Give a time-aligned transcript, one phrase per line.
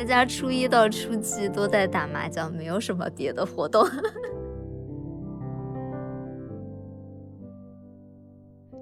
[0.00, 3.84] 们家初一到初七都在打麻将，没有什么别的活动。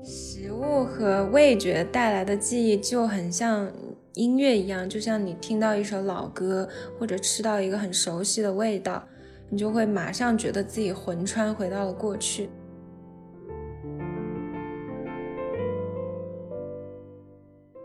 [0.00, 3.68] 食物和味觉带来的记忆就很像
[4.14, 6.68] 音乐一样，就像你听到一首老歌，
[7.00, 9.02] 或者吃到一个很熟悉的味道，
[9.50, 12.48] 你就会马上觉得自己魂穿回到了过去。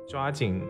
[0.08, 0.62] 抓紧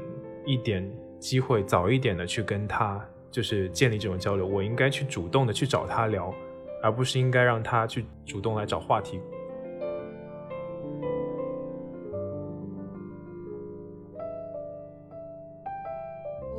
[0.46, 0.90] 一点
[1.24, 4.46] 机会，早一点的去跟他就是建立这种交流。
[4.46, 6.34] 我应该去主动的去找他聊，
[6.82, 9.22] 而不是应该让他去主动来找话题。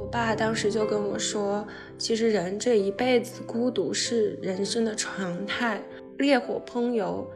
[0.00, 5.78] 我爸当时就跟我说，其实人这一辈子孤独是人生的常态，
[6.16, 7.30] 烈火烹油。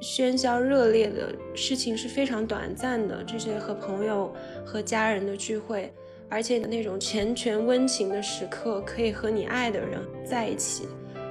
[0.00, 4.34] 喧嚣热烈的事情是非常短暂的，这些和朋友
[4.66, 5.90] 和家人的聚会，
[6.34, 10.88] 而且那种缱绻温情的时刻，可以和你爱的人在一起，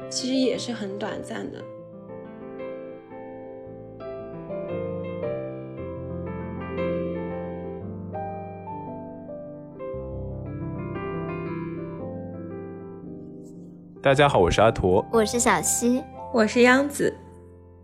[0.10, 1.62] 其实也是很短暂的。
[14.02, 16.02] 大家好，我是阿驼，我是小溪，
[16.34, 17.14] 我是央子。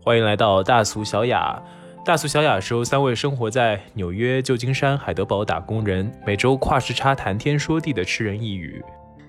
[0.02, 1.62] 欢迎来到大俗小雅。
[2.02, 8.82] 大俗小雅是由三位生活在纽约、旧金山、海德堡打工人，每周跨时差谈天说地的吃人一语。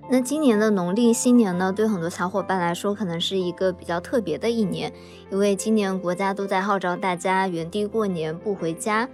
[0.10, 4.92] 那今年的农历新年呢，对很多小伙伴来说，可能是一个比较特别的一年，
[5.30, 9.08] 因为今年国家都在号召大家原地过年，不回家。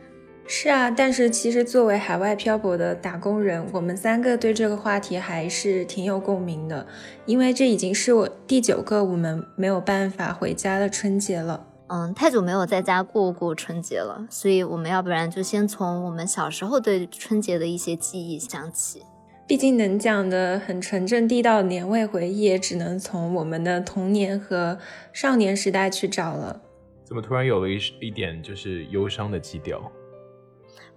[0.45, 6.85] 是啊，但是其实作为海外漂泊的打工人，我们三个对这个话题还是挺有共鸣的，
[7.25, 11.65] 因为这已经是我第九个我们没有办法回家的春节了。
[11.89, 19.03] 嗯，太久没有在家过过春节了，所以我们要不然就先从我们小时候对春节的一些记忆讲起。
[19.47, 24.77] 毕竟能讲的很纯正地道年味回忆，也只能从我们的童年和
[25.13, 26.61] 少年时代去找了。
[27.05, 29.81] 怎么突然有了一一点就是忧伤的基调？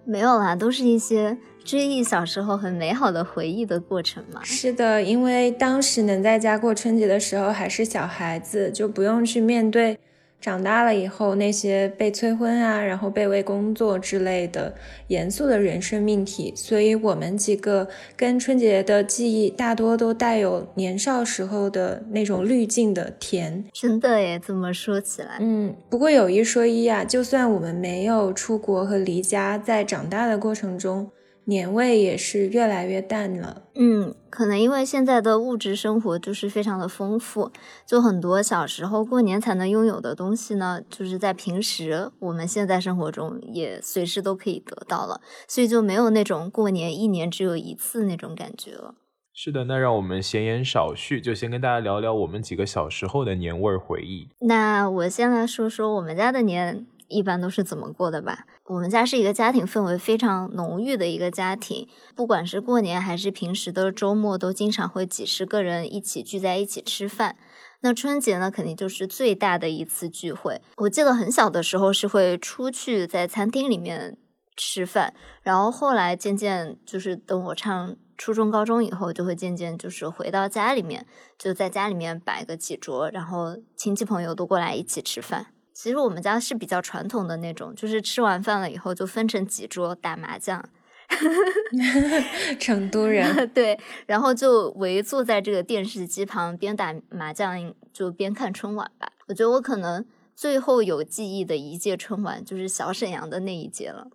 [0.03, 4.41] 没有啦，都是一些追忆小时候很美好的回忆的过程嘛。
[4.43, 9.97] 是的，因为当时能在家过春节的时候还是小孩子，就不用去面对。
[10.41, 14.73] 长大了以后，那些被催婚啊，然后被为工作之类的
[15.07, 17.87] 严肃的人生命题，所以我们几个
[18.17, 23.63] 跟春节的记忆大多都带有年少时候的那种滤镜的甜。
[23.71, 31.11] 真的耶，这么说起来，嗯，不过有一说一啊，就算我们没有出国和离家，在长大的过程中。
[31.45, 33.63] 年味也是越来越淡了。
[33.75, 37.51] 嗯，可能因为现在的物质生活就是非常的丰富，
[37.85, 48.95] 就很多小时候过年才能拥有的东西呢，就是在平时我们现在生活中也随时都可以得到了，所以就没有那种过年一年只有一次那种感觉了。
[49.33, 54.27] 是的，那让我们闲言少叙，就先跟大家聊聊我们几个小时候的年味儿回忆。
[54.41, 56.85] 那我先来说说我们家的年。
[57.11, 58.45] 一般都是怎么过的吧？
[58.65, 67.35] 我们家是一个家庭氛围非常浓郁的一个家庭，不管是过年还是平时的周末，都经常会几十个人一起聚在一起吃饭。
[67.81, 70.61] 那春节呢，肯定就是最大的一次聚会。
[70.77, 74.17] 我记得很小的时候是会出去在餐厅里面
[74.55, 81.07] 吃饭，然后后来渐渐就是等我上初中、高中以后，就会渐渐就是回到家里面，
[81.39, 85.47] 就在家里面摆个几桌，然后亲戚朋友都过来一起吃饭。
[85.81, 90.63] 其实我们家是比较传统的那种，就是吃完饭了以后就分成几桌打麻将。
[92.59, 99.11] 成都人 对，然后就围坐在这个电视机旁边打麻将，就边看春晚吧。
[99.27, 100.05] 我觉得我可能
[100.35, 104.05] 最后有记忆的一届春晚就是小沈阳的那一届了。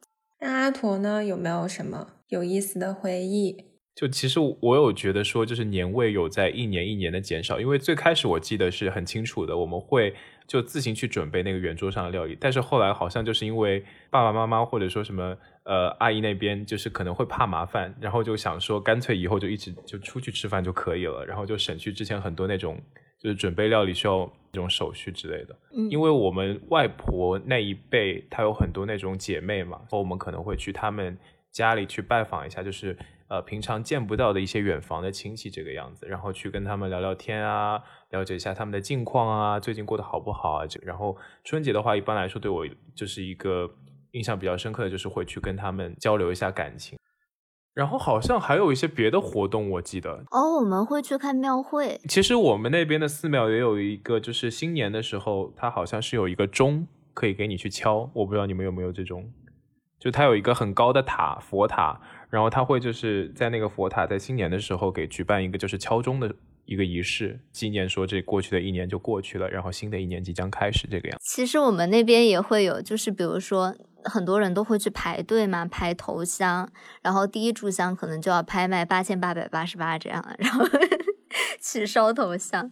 [0.41, 1.25] 那阿驼呢？
[1.25, 3.57] 有没有什么有意思的回忆？
[3.97, 10.15] 就其实我有觉得说，就是年味有在一年一年的减少，因为最开始我记得是很清楚的，我们会。
[10.47, 22.81] 就自行去准备那个圆桌上的料理，但是后来好像就是因为爸爸妈妈或者说什么呃阿姨那边就是可能会怕麻烦，然后就想说干脆以后就一直就出去吃饭就可以了，然后就省去之前很多那种
[23.19, 25.59] 就是准备料理需要这种手续之类的。
[25.77, 31.19] 嗯，因为我们外婆那一辈她有很多那种姐妹嘛，后我们可能会去他们
[31.57, 32.97] 家里去拜访一下，就是。
[33.29, 40.65] 呃，平常见不到的一些远房的亲戚这个样子，然后去跟他们聊聊天啊，了解一下他们的近况啊，最近过得好不好啊？
[40.65, 42.65] 这然后春节的话，一般来说对我
[42.95, 43.69] 就是一个
[44.13, 46.97] 印象比较深刻的就是会去跟他们交流一下感情。
[47.75, 52.01] 然后好像还有一些别的活动，我记得哦，我们会去看庙会。
[52.09, 59.29] 其实我们那边的寺庙也有一个，就是新年的时候，它好像是有一个钟可以给你去敲，我不知道你们有没有这种。
[59.99, 62.01] 就它有一个很高的塔，佛塔，
[62.31, 66.35] 然后它会就是在那个佛塔在新年的时候给举办一个就是敲钟的
[66.65, 71.19] 一个仪式，纪念说这过去的一年就过去了，然后新的一年即将开始这个样。
[71.23, 76.69] 其实我们那边也会有，就是比如说很多人都会去排队嘛，排头香，
[77.03, 80.65] 然后第一炷香可能就要拍卖八千八百八十八这样，然后
[81.63, 82.71] 去烧头香。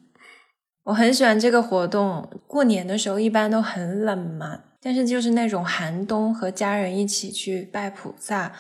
[0.85, 8.53] 我很喜欢这个活动，过年的时候一般都很冷嘛，但是就是那种寒冬和家人一起去拜菩萨，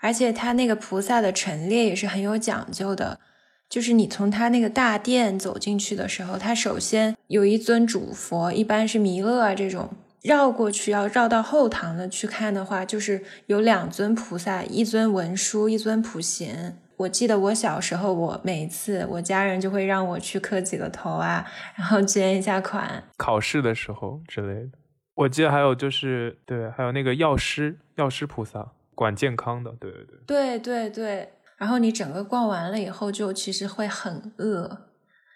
[0.00, 3.20] 而且他那个菩萨的陈列也是很有讲究的。
[3.68, 9.88] 就是你从他那个大殿走进去的时候，他首先有一尊主佛，一般是弥勒啊这种。
[10.22, 16.76] 绕过去要绕到后堂的去看的话，就是有两尊菩萨，一尊文殊，一尊普贤。
[16.96, 21.46] 我记得我小时候，我每次我家人就会让我去磕几个头啊，
[21.76, 23.04] 然后捐一下款。
[23.16, 24.70] 考试的时候之类的，
[25.18, 31.32] 我记得还有就是对，还有那个药师，药师菩萨管健康的，对对对，对对对。
[31.56, 34.86] 然后你整个逛完了以后，就其实会很饿，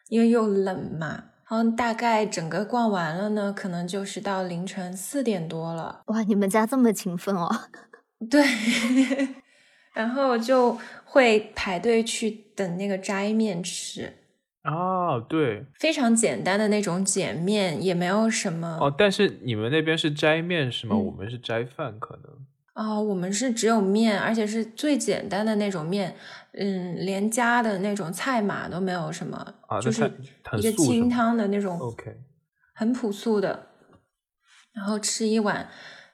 [0.08, 1.25] 因为又冷嘛。
[1.50, 6.02] 然后大概整个逛完了呢，可能就是到凌晨四点多了。
[6.06, 7.50] 哇，你们家这么勤奋哦！
[8.31, 8.40] 对，
[9.93, 14.12] 然后就会排队去等那个斋面吃。
[14.62, 18.79] 啊，对，非常简单的那种碱面，也没有什么。
[18.81, 20.97] 哦，但是你们那边是斋面是吗？
[20.97, 22.47] 我们是斋饭，可能。
[22.75, 26.17] 哦，我们是只有面，而且是最简单的那种面，
[26.53, 30.11] 嗯，连加的那种菜码都没有什么，就是
[30.59, 32.17] 一个清汤的那种，OK，
[32.75, 33.67] 很朴素的，
[34.73, 35.69] 然后吃一碗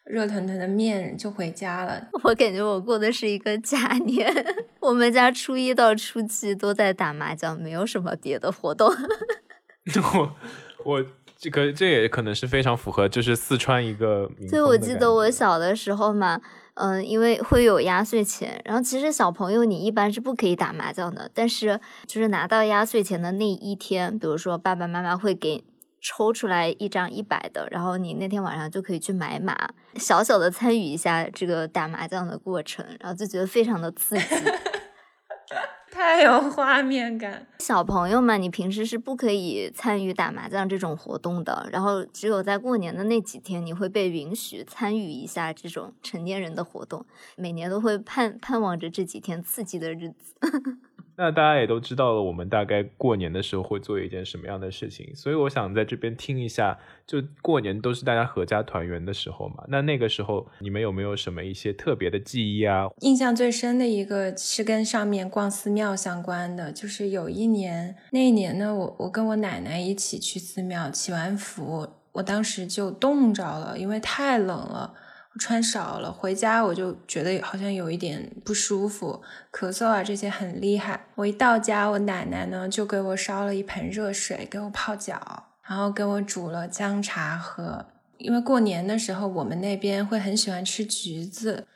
[0.08, 2.08] 热腾腾的面就回家了。
[2.24, 4.32] 我感觉我过的是一个假年，
[4.80, 8.90] 我们家初一到初七都在打麻将，没有什么别的活动。
[10.14, 10.36] 我
[10.84, 11.04] 我。
[11.40, 14.28] 这个这也可能是非常符合，就是四川一个。
[14.48, 16.40] 所以我记得我小的时候嘛，
[16.74, 21.78] 嗯，因为会有压岁钱，然后其实小朋友你一般是不可以打麻将的，但是
[22.08, 25.62] 就是拿到压岁钱的那一天，比如说爸爸妈妈会给
[26.00, 34.24] 抽出来一张一百的，然后你那天晚上就可以去买马，小小的参与一下这个打麻将的过程，然后就觉得非常的刺激。
[35.90, 47.04] 太有画面感，小朋友们，你平时是不可以参与打麻将这种活动的，然后只有在过年的那几天，你会被允许参与一下这种成年人的活动，
[47.36, 50.36] 每年都会盼盼望着这几天刺激的日子。
[51.20, 59.64] 那大家也都知道了，我们大概过年的时候会做一件什么样的事情，所以我想在这边听一下，就过年都是大家合家团圆的时候嘛。
[59.66, 62.88] 那那个时候你们有没有什么一些特别的记忆啊？
[63.00, 74.94] 印象最深的一个是跟上面逛寺庙相关的，就是有一年，那一年呢，我我跟我奶奶一起去寺庙祈完福，我当时就冻着了，因为太冷了。
[75.38, 81.06] 穿少了，回家我就觉得好像有一点不舒服，咳嗽啊这些很厉害。
[81.14, 85.20] 我一到家，我奶奶呢就给我烧了一盆热水给我泡脚，
[85.68, 87.86] 然后给我煮了姜茶喝。
[88.18, 91.66] 因为过年的时候我们那边会很喜欢吃橘子，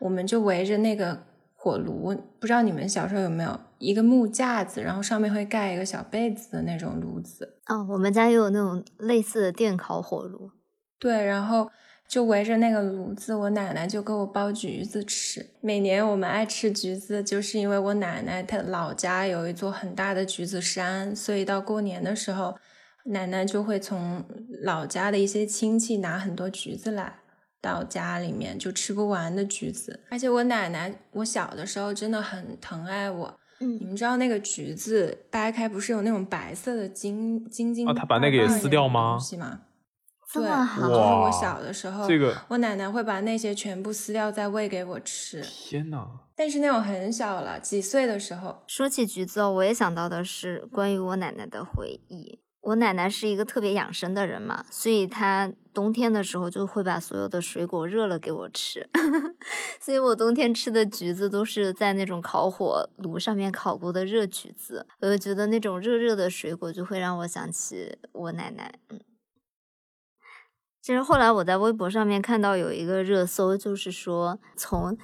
[0.00, 1.22] 我们就围着那个
[1.54, 7.58] 火炉，不知道你们小时候有没有一个木架子，然后上面会盖一个小被子的那种炉子。
[7.66, 10.50] 哦，我们家也有那种类似的电烤火炉。
[10.98, 11.70] 对，然后。
[12.12, 15.46] 就围着那个炉子，我奶奶就给我剥橘子吃。
[15.62, 22.54] 每年我们爱吃橘子，就是因为我奶奶她老家有一座很大的橘子山，所以到过年的时候，
[23.04, 24.22] 奶奶就会从
[24.62, 27.14] 老家的一些亲戚拿很多橘子来
[27.62, 29.98] 到家里面，就吃不完的橘子。
[30.10, 33.34] 而且我奶奶，我小的时候真的很疼爱我。
[33.60, 37.88] 嗯，你们知道那个橘子掰开不是有那种白色的晶晶晶？
[37.88, 39.16] 啊，他把那个也撕掉吗？
[40.32, 40.42] 对，
[40.80, 45.42] 就是我小的时候，这个我奶奶会把那些全部撕掉再喂给我吃。
[45.42, 48.62] 天呐，但是那种很小了，几岁的时候。
[48.66, 52.40] 说起橘子，我也想到的是关于我奶奶的回忆。
[52.62, 58.88] 我奶奶是一个特别养生的人嘛，所以她冬天的时候就会把所有的水果热了给我吃，
[59.82, 64.86] 所以我冬天吃的橘子都是在那种烤火炉上面烤过的热橘子。
[65.00, 69.00] 我就觉得那种热热的水果就会让我想起我奶奶，嗯。
[70.82, 74.98] 其实后来我在微博上面看到有一个热搜，就是说从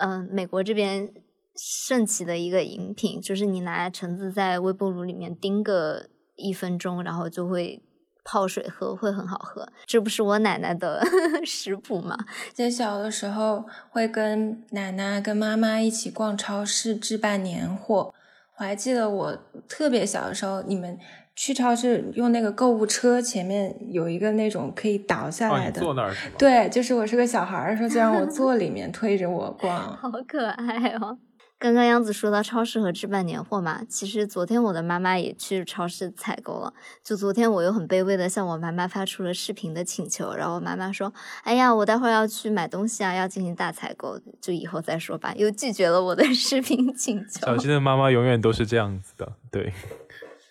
[0.00, 1.12] 嗯美国这边
[1.56, 6.06] 盛起的一个饮品，就是你拿橙子在微波炉里面叮个
[6.36, 7.82] 一分钟，然后就会
[8.24, 9.68] 泡水喝，会很好喝。
[9.86, 11.02] 这不是我奶奶的
[11.44, 12.16] 食谱吗？
[12.54, 18.14] 在小的时候会跟奶奶、跟妈妈一起逛超市置办年货。
[18.58, 20.96] 我还记得我特别小的时候，你们。
[21.40, 26.34] 去超市用那个购物车，前面有一个那种可以倒下来的，坐那儿是吗？
[26.36, 31.16] 对，就是我是个小孩的时候，就让我坐里面推着我逛， 好可爱哦。
[31.60, 36.72] 刚刚杨子说到超市和置办年货嘛，其实昨天我的妈妈也去超市采购了。
[37.04, 47.46] 就昨天我又很卑微的向我妈妈发出了视频的请求，然后我妈妈说：“哎呀，我待会儿要去买东西啊，要进行大采购，就以后再说吧。”又拒绝了我的 视频请求。
[47.46, 49.72] 小新的妈妈永远都是这样子的，对，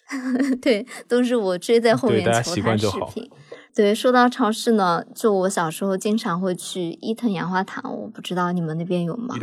[0.61, 3.29] 对，都是我追在后面求他视频。
[3.75, 9.35] 对，说到超市呢，就我小时候经常会去伊藤洋华堂，我不知道你们那边有吗？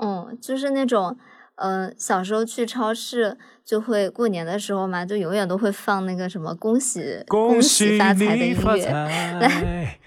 [0.00, 1.16] 嗯，就是那种，
[1.56, 8.84] 嗯，小时候去超市就会过年的时候嘛，就永远都会放那个什么恭喜恭喜发财的音乐，
[9.40, 9.98] 来，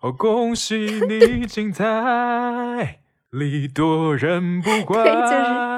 [0.00, 0.76] 哦，恭喜
[1.08, 2.98] 你精彩，
[3.30, 5.71] 礼多人不怪，对，就是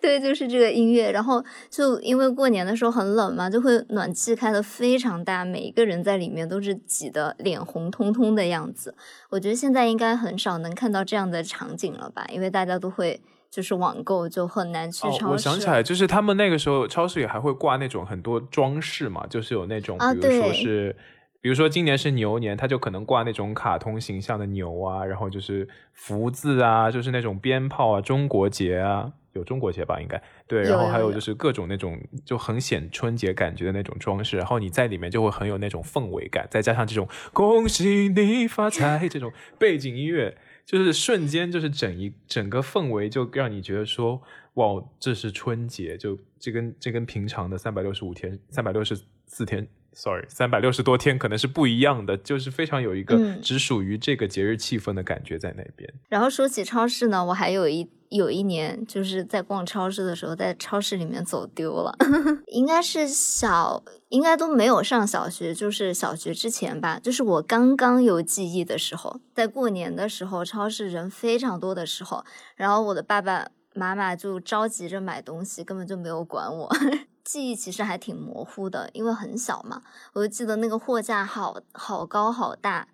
[0.00, 1.10] 对，就是这个音乐。
[1.10, 8.94] 然后就因为过年的时候很冷嘛，就会暖气开的非常大，每一个人在里面都是挤得脸红彤彤的样子。
[9.30, 15.26] 我觉得现在应该很少能看到这样的场景了吧，因为大家都会就是网购，就很难去超市。
[15.26, 20.94] 我想起来，就是他们那个时候超市里还会挂那种很多装饰嘛，就是有那种，比如说是，
[21.40, 29.12] 比如说今年是牛年，他就可能挂那种卡通形象的牛啊，然后就是福字啊，就是那种鞭炮啊，中国结啊。
[29.38, 44.20] 有中国结吧，应该对，然后还有就是各种那种就很显春节感觉的那种装饰，然后你在里面就会很有那种氛围感，再加上这种恭喜你发财这种背景音乐，就是瞬间就是整一整个氛围就让你觉得说
[44.54, 49.66] 哇，这是春节，就这跟这跟平常的三百六十五天、三百六十四天。
[49.94, 55.92] Sorry，三百六十多天可能是不一样的，就是非常有一个只属于这个节日气氛的感觉在那边。
[56.08, 61.94] 然后说起超市呢，我还有一有一年就是在逛超市的时候，在超市里面走丢了，
[62.48, 72.24] 应该是小，应该都没有上小学，就是小学之前吧，就是我刚刚有记忆的时候，在过年的时候，超市人非常多的时候，
[72.56, 76.68] 然后我的爸爸妈妈就着急着买东西，根本就没有管我。
[77.22, 79.82] 记忆其实还挺模糊的，因为很小嘛。
[80.14, 82.88] 我就记得那个货架好好高好大，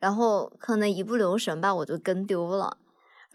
[0.00, 2.78] 然后可能一不留神吧，我就跟丢了，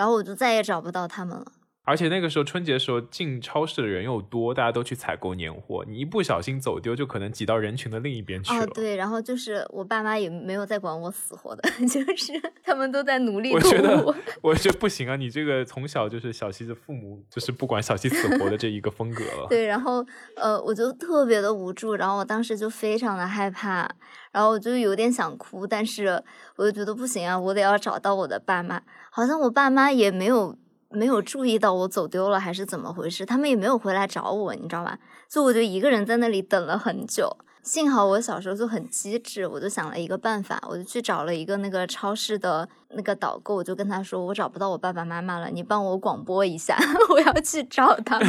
[0.01, 1.45] 然后我就再也找不到他们了。
[1.91, 8.63] 而且那个时候春节的时候进超市的人又多，大家都去采购年货，你一不小心走丢，就可能挤到人群的另一边去了。
[8.63, 12.31] 哦，对，然后就是我爸妈也没有在管我死活的， 就是
[12.63, 13.51] 他们都在努力。
[13.51, 15.17] 我觉得，我觉得不行啊！
[15.17, 19.47] 你这个从小就是小西的父母，就是不管小西死活的这一个风格 了。
[19.49, 20.05] 对，然后
[20.37, 23.89] 呃，我就特别的无助，然后我当时就非常的害怕，
[24.31, 26.23] 然后我就有点想哭，但是
[26.55, 28.81] 我就觉得不行啊，我得要找到我的爸妈。
[29.09, 30.55] 好像我爸妈也没有。
[30.91, 33.25] 没有注意到我走丢了还是怎么回事？
[33.25, 34.99] 他们也没有回来找我，你知道吧？
[35.29, 37.37] 所以我就一个人在那里等了很久。
[37.63, 46.75] 幸好我小时候就很机智，我就想了一个办法，我就去找了一个那个超市的那个导购，我就跟他说：“我找不到我爸爸妈妈了，你帮我广播一下，
[47.09, 48.27] 我要去找他们。”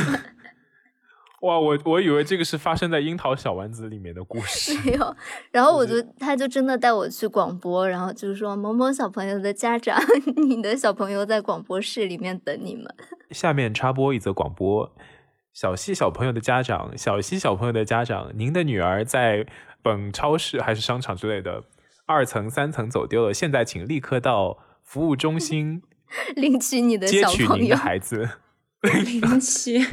[1.42, 4.78] 哇，我我以为这个是发生在樱桃小丸子里面的故事。
[4.86, 5.16] 没有，
[5.50, 10.00] 然后我就他就真的带我去广播，然后就是说某某小朋友的家长，
[10.48, 12.86] 你的小朋友在广播室里面等你们。
[13.32, 14.94] 下面插播一则广播：
[15.52, 19.44] 小西小朋友的家长，小西小朋友的家长，您的女儿在
[19.82, 21.64] 本超市还是商场之类的
[22.06, 25.82] 二层、三层走丢了，现在请立刻到服务中心
[26.36, 28.28] 领取你的小朋友，接取您的孩子，
[29.04, 29.84] 领取。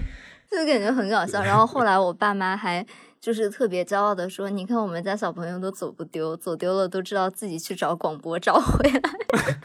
[0.50, 2.86] 就感觉很搞笑，然后后来我爸妈还
[3.22, 9.02] 就是特别骄傲的说：“你看我们家小朋友都走不丢，走丢了都知道自己去找广播找回来。”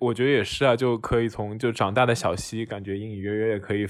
[0.00, 3.86] 我觉得也是啊，就可以从就长大的小西，感觉隐隐约约也可以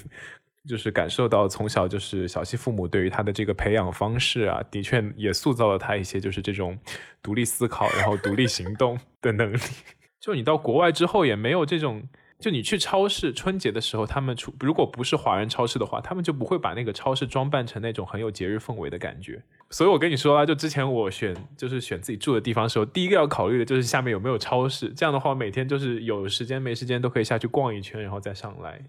[0.67, 6.77] 就是感受到从小就是小西父母对于他的这个培养方式啊，的确也塑造了他一些就是这种
[7.23, 9.59] 独立思考，然后独立行动的能力。
[10.19, 12.03] 就你到国外之后也没有这种。
[12.41, 19.43] 就你去超市春节的时候，他们出如果不是华人超市的话，他们就不会把那个超市装扮成那种很有节日氛围的感觉。
[19.71, 24.89] 所以我跟你说啊，就之前我选就是选自己住的地方的时候，第一个要考虑的就是下面有没有超市。
[24.91, 28.81] 这样的话，每天就是有时间没时间都可以下去逛一圈，然后再上来。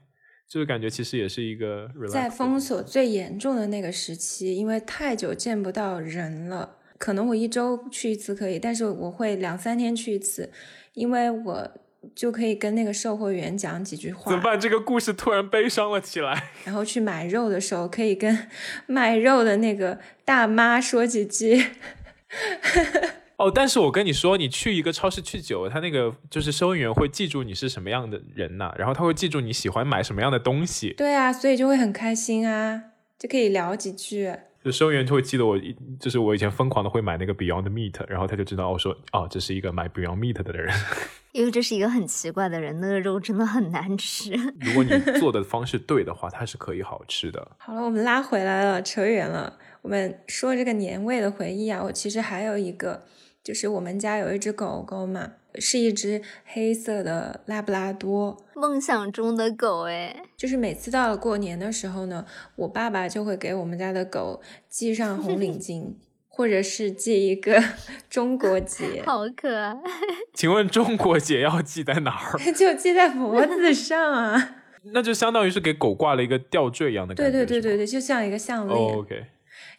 [0.47, 6.77] 就是感觉其实也是一个在封锁最严重的那个时期，因为太久见不到人了。
[6.99, 10.51] 可能我一周去一次可以，但是我会两三天去一次，
[10.93, 11.71] 因为我。
[12.15, 14.31] 就可以跟那个售货员讲几句话。
[14.31, 14.59] 怎么办？
[14.59, 16.51] 这个故事突然悲伤了起来。
[16.65, 18.47] 然后去买肉的时候，可以跟
[18.85, 21.65] 卖肉的那个大妈说几句。
[23.37, 30.93] 哦，但是我跟你说，你去一个超市去久了，他那个就是收银员会记住你是什么样的人呐，然后他会记住你喜欢买什么样的东西。
[30.97, 32.83] 对啊，所以就会很开心啊。
[33.17, 34.33] 就可以聊几句。
[34.63, 35.57] 就收银员就会记得我，
[35.99, 40.73] 就是我以前疯狂的会买那个 Beyond Meat，然后他就知道我说哦，这是一个买 Beyond Meat 的人。
[41.31, 44.31] 因为这是一个很奇怪的人，那个肉真的很难吃。
[44.59, 44.89] 如果你
[45.19, 47.51] 做的方式对的话，它是可以好吃的。
[47.57, 49.57] 好了，我们拉回来了，扯远了。
[49.81, 53.03] 我们说这个年味的回忆啊，我其实还有一个，
[53.43, 55.33] 就是我们家有一只狗狗嘛。
[55.59, 60.23] 是一只黑色的拉布拉多，梦想中的狗哎！
[60.37, 62.25] 就是每次到了过年的时候呢，
[62.55, 65.93] 我爸爸就会给我们家的狗系上红领 巾，
[66.27, 67.61] 或者是系一个
[68.09, 69.77] 中国结，好可爱。
[70.33, 72.39] 请问中国结要系在哪儿？
[72.53, 74.55] 就系在脖子上啊。
[74.93, 77.31] 那就相当于是给狗挂了一个吊坠一样的感觉。
[77.31, 78.79] 对对对对对，就像一个项链。
[78.79, 79.25] OK。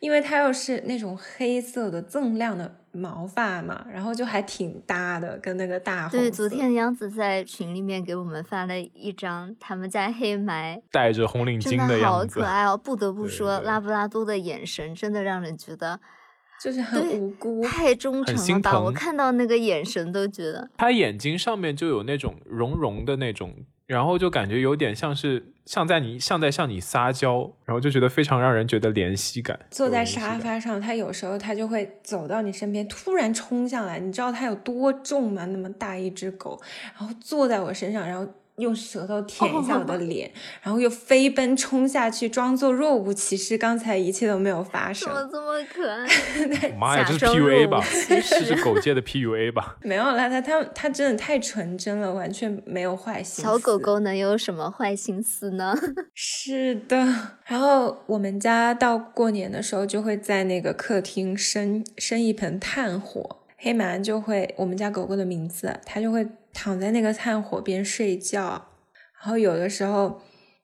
[0.00, 6.18] 因为它又是那种黑色的锃亮的毛发嘛，然后就还挺搭的，跟那个大红。
[6.18, 12.76] 对，昨天杨子在群里面给我们发了一张他们家黑埋戴着红领巾的样子，好可爱哦！
[12.76, 16.00] 不得不说，拉布拉多的眼神真的让人觉得
[16.62, 18.80] 就是很无辜，太忠诚了吧？
[18.80, 23.54] 我看到那个眼神都觉得，他眼睛上面就有那种绒绒的那种。
[23.90, 29.58] 然后就感觉有点像是像在你像在向你撒娇，然后就觉得非常让人觉得怜惜感。
[29.68, 35.44] 坐在沙发上，他有时候他就会走到你身边，突然冲向来，你知道他有多重吗？
[35.46, 36.60] 那么大一只狗，
[36.96, 38.32] 然后坐在我身上，然后。
[38.60, 40.30] 用舌头舔一下我的 脸，
[40.62, 45.08] 然后又飞奔冲下去，装作若无其事，刚才一切都没有发生。
[45.08, 46.70] 怎么这么可爱？
[46.78, 47.82] 妈呀，这是 PUA 吧？
[48.08, 49.76] 这是狗界的 PUA 吧？
[49.82, 53.42] 没有啦，它它它真的太纯真了，完全没有坏心思。
[53.42, 55.74] 小狗狗能有什么坏心思呢？
[56.14, 56.96] 是的。
[57.46, 66.26] 然后我们家到过年的时候，就会在那个客厅生生一盆炭火，黑蛮就会我们家狗狗的名字，它就会。
[66.52, 68.68] 躺在那个炭火边睡觉，
[69.20, 70.20] 然后有的时候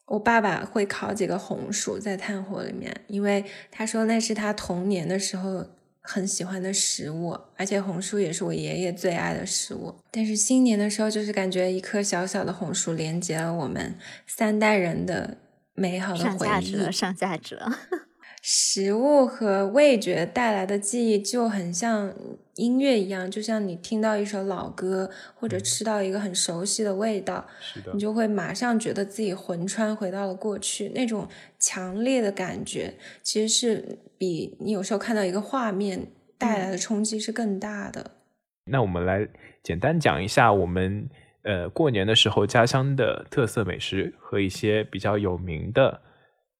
[0.07, 5.67] 我爸爸会烤几个红薯在炭火里面，因为他说那是他童年的时候
[6.01, 9.95] 很喜欢的食物，而且红薯也是我爷爷最爱的食物。
[10.11, 13.95] 但是新年的时候，就是感觉一颗小小的红薯连接了我们
[14.27, 15.39] 三代人的
[15.75, 17.79] 美好的回忆，上价值了，上价值了。
[18.49, 22.15] 食物和味觉带来的记忆就很像
[22.55, 27.45] 音乐一样，就像你听到一首老歌，或者吃到一个很熟悉的味道，
[27.93, 30.91] 你就会马上觉得自己魂穿回到了过去。
[30.91, 31.27] 那种
[31.59, 36.07] 强烈的感觉，其实是比你有时候看到一个画面
[36.39, 38.13] 带来的冲击是更大的。
[38.71, 39.27] 那我们来
[39.65, 41.11] 简单讲一下我们
[41.43, 46.03] 呃过年的时候家乡的特色美食和一些比较有名的。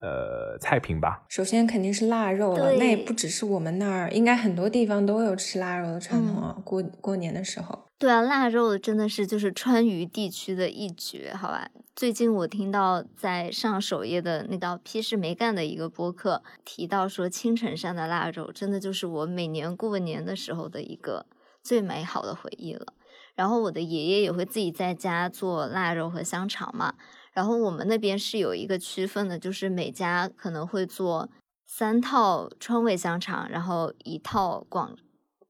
[0.07, 1.25] 呃，菜品吧。
[1.29, 6.57] 首先肯定是腊肉了，那也不只是我们那儿，应该很多地方都有吃腊肉的传统啊。
[6.65, 11.69] 过过年的时候，对啊，腊肉真的是就是川渝地区的一绝，好吧？
[11.97, 21.27] 最近我听到在上首页的那道批示没干的一个播客提到说，青城山的腊肉真的就是我每年过年的时候的一个
[21.63, 22.93] 最美好的回忆了。
[23.35, 26.95] 然后我的爷爷也会自己在家做腊肉和香肠嘛。
[27.37, 31.29] 然后我们那边是有一个区分的，就是每家可能会做
[31.67, 34.97] 三套川味香肠，然后一套广，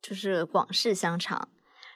[0.03, 1.49] 就是广式香肠。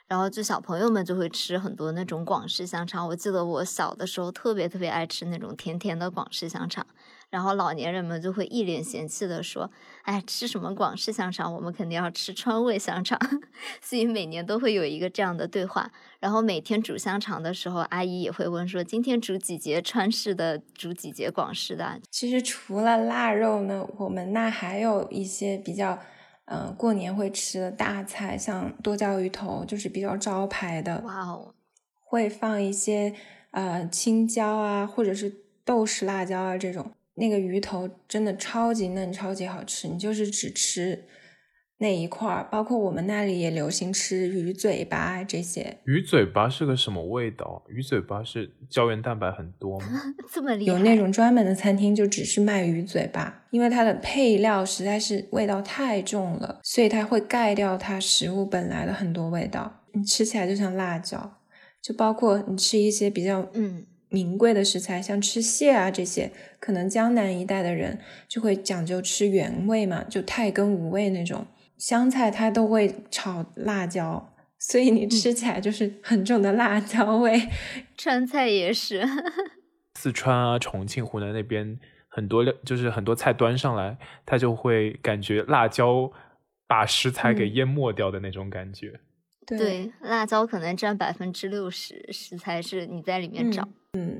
[0.07, 3.05] 然后就小朋友们就会吃很多那种广式香肠。
[3.09, 6.87] 我记得我小的时候特别特别爱吃那种甜甜的广式香肠。
[7.29, 9.69] 然后老年人们就会一脸嫌弃的说
[10.03, 11.53] ：“哎，吃什么广式香肠？
[11.53, 13.19] 我们肯定要吃川味香肠。
[13.81, 15.91] ”所以每年都会有一个这样的对话。
[16.19, 25.99] 然后每天煮香肠的时候，阿姨也会问说：“今天煮几节川式的，煮几节广式的？”其实除了腊肉呢，我们那还有一些比较。
[26.45, 30.99] 嗯，过年会吃的大菜，像剁椒鱼头，就是比较招牌的。
[31.05, 31.53] 哇哦！
[32.01, 33.13] 会放一些
[33.51, 35.33] 呃青椒啊，或者是
[35.63, 36.91] 豆豉辣椒啊这种。
[37.21, 39.87] 那个鱼头真的超级嫩，超级好吃。
[39.87, 41.05] 你就是只吃。
[41.77, 45.79] 那一块儿，包括我们那里也流行吃鱼嘴巴这些。
[45.85, 47.63] 鱼嘴巴是个什么味道？
[47.67, 49.87] 鱼嘴巴是胶原蛋白很多吗？
[50.31, 50.73] 这么厉害？
[50.77, 59.81] 有那种专门的餐厅就只是卖鱼嘴巴，因为它的配料实在是味道太重了，所以它会盖掉它食物本来的很多味道。
[59.93, 61.39] 你吃起来就像辣椒，
[61.81, 67.97] 就包括你吃一些比较嗯名贵的食材，像吃蟹啊这些，可能江南一带的人
[68.27, 71.47] 就会讲究吃原味嘛，就太跟无味那种。
[71.77, 77.49] 香菜它都会炒辣椒，所以你吃起来就是很重的辣椒味。
[77.97, 79.01] 川菜也是，
[79.97, 86.11] 四川啊、重庆、湖南那边很多料就是很多菜端上来，它就会感觉辣椒
[86.67, 88.99] 把食材给淹没掉的那种感觉。
[89.47, 93.63] 对，辣椒可能占百分之六十，食材是你在里面找。
[93.63, 93.73] 嗯，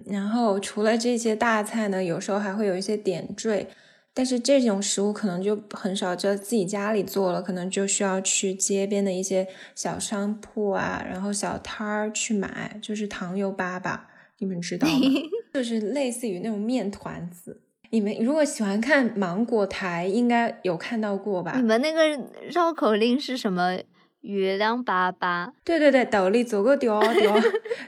[0.06, 3.68] 然后除了这些大菜呢，有时候还会有一些点缀。
[4.14, 13.98] 但是这种食物可能就很少在自己家里做了，可能就需要去街边的一些小商铺啊，然后小摊儿去买，就是糖油粑粑，
[14.40, 15.00] 你们知道吗？
[15.54, 17.62] 就是类似于那种面团子。
[17.92, 21.54] 你们如果喜欢看芒果台，应该有看到过吧？
[21.56, 22.10] 你们那个
[22.50, 23.80] 绕口令是什么？
[24.20, 25.52] 月亮粑粑？
[25.64, 27.42] 对对对，斗里做个吊吊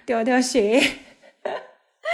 [0.05, 0.81] 吊吊鞋。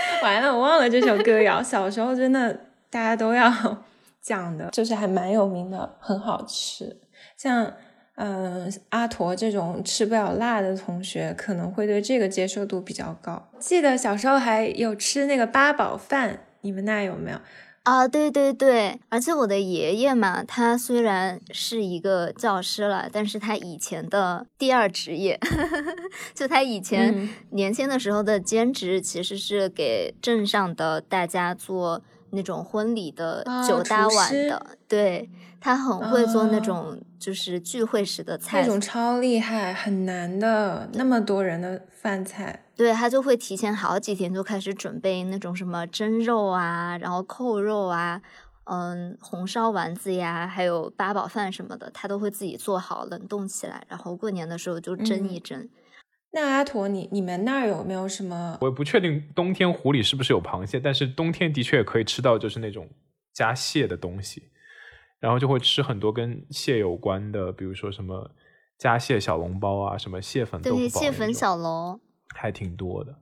[0.23, 1.61] 完了，我忘了这首歌谣。
[1.63, 2.53] 小时候真的
[2.89, 3.51] 大家都要。
[4.21, 6.99] 讲的就是还蛮有名的，很好吃。
[7.37, 7.73] 像
[8.15, 13.49] 嗯阿驼这种吃不了辣的同学，可能会对这个接受度比较高。
[13.59, 17.39] 记得小时候还有吃那个八宝饭，你们那有没有？
[17.83, 25.39] 啊，对对对，而且我的爷爷嘛，他虽然是一个教师了，但是他以前的第二职业，
[26.35, 32.01] 就他以前年轻的时候的兼职，其实是给镇上的大家做。
[32.31, 35.27] 那种婚礼的酒搭碗的，对
[35.59, 42.65] 他很会做那种就是聚会时的菜，那种超厉害，很难的，那么多人的饭菜。
[42.79, 48.21] 对他就会提前好几天就开始准备那种什么蒸肉啊，然后扣肉啊，
[48.63, 55.67] 嗯，红烧丸子呀，还有八宝饭什么的，他都会自己做好冷冻起来，然后过年的时候就蒸一蒸。
[56.31, 58.57] 那阿驼，你你们那儿有没有什么？
[58.61, 62.87] 我不确定冬天湖里是不是有螃蟹，但是冬天的确可以吃到，就是那种
[63.33, 64.43] 加蟹的东西，
[65.19, 68.31] 然后就会吃很多跟蟹有关的，比如说什么
[68.77, 71.99] 加蟹小笼包啊，什么蟹粉豆腐包，蟹粉小笼
[72.35, 73.15] 还挺多的。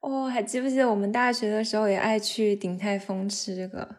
[0.00, 3.96] 哦，还记不记得我们大学的时候也爱去鼎泰丰吃这个？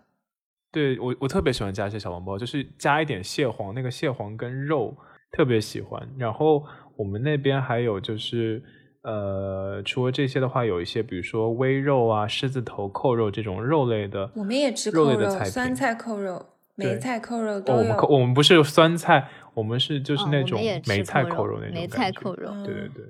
[0.71, 4.95] 对我我特别喜欢加一些小笼包，就是加一点蟹黄，那个蟹黄跟肉
[5.31, 6.63] 特别喜欢，然后。
[6.97, 8.63] 我们那边还有就是，
[9.01, 17.79] 呃，除了这些的话，有一些比如说微肉啊、狮子头扣肉这种肉类的，我们也吃肉类的菜酸菜扣肉、梅菜扣肉都有。
[17.79, 23.03] 我们我们不是酸菜，我们是就是那种梅菜扣肉那种梅菜扣肉，对对对。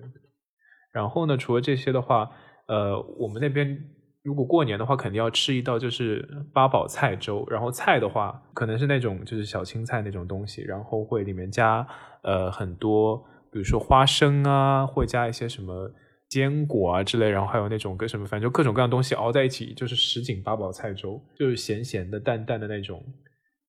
[0.96, 2.32] 然后呢，除了这些的话，
[2.68, 3.78] 呃，我们那边
[4.24, 7.46] 如果过年的话，肯定要吃一道就是八宝菜粥。
[7.52, 11.86] 然后菜的话，可能是那种就是小青菜那种东西，然后会里面加
[12.24, 13.22] 呃很多。
[13.52, 15.90] 比如说花生啊，会加一些什么
[16.28, 23.02] 坚果啊之类，然后还有那种跟什么，反正就各种各样东西熬在一起，就是什锦八宝菜粥，就是咸咸的、淡淡的那种，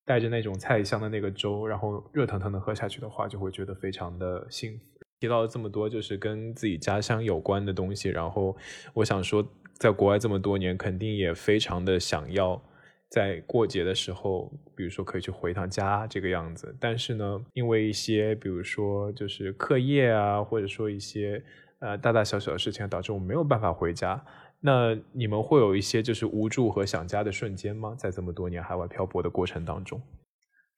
[0.04, 4.95] 带着那种菜香的那个粥，然后热腾腾的喝下去的话，就会觉得非常的幸福。
[5.26, 8.56] 提到了这么多，就是跟自己家乡有关的东西，然后
[8.94, 12.62] 我想说，在国外这么多年，肯定也非常的想要。
[13.08, 21.42] 在过节的时候，比如说可以去回趟家这个样子，但是呢，因为一些比如说就是课业啊，或者说一些
[21.80, 24.24] 呃大大小小的事情，导致我没有办法回家。
[24.60, 27.96] 那你们会有一些就是无助和想家的瞬间吗？
[27.98, 30.00] 在这么多年海外漂泊的过程当中，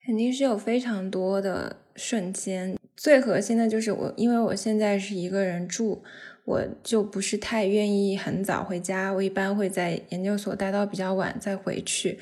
[0.06, 2.77] 肯定是有非常多的瞬间。
[2.98, 6.02] 最核心的就是我，因为我现在是一个人住。
[6.44, 12.18] 我就不是太愿意很早回家，我一般会在研究所待到比较晚再回去，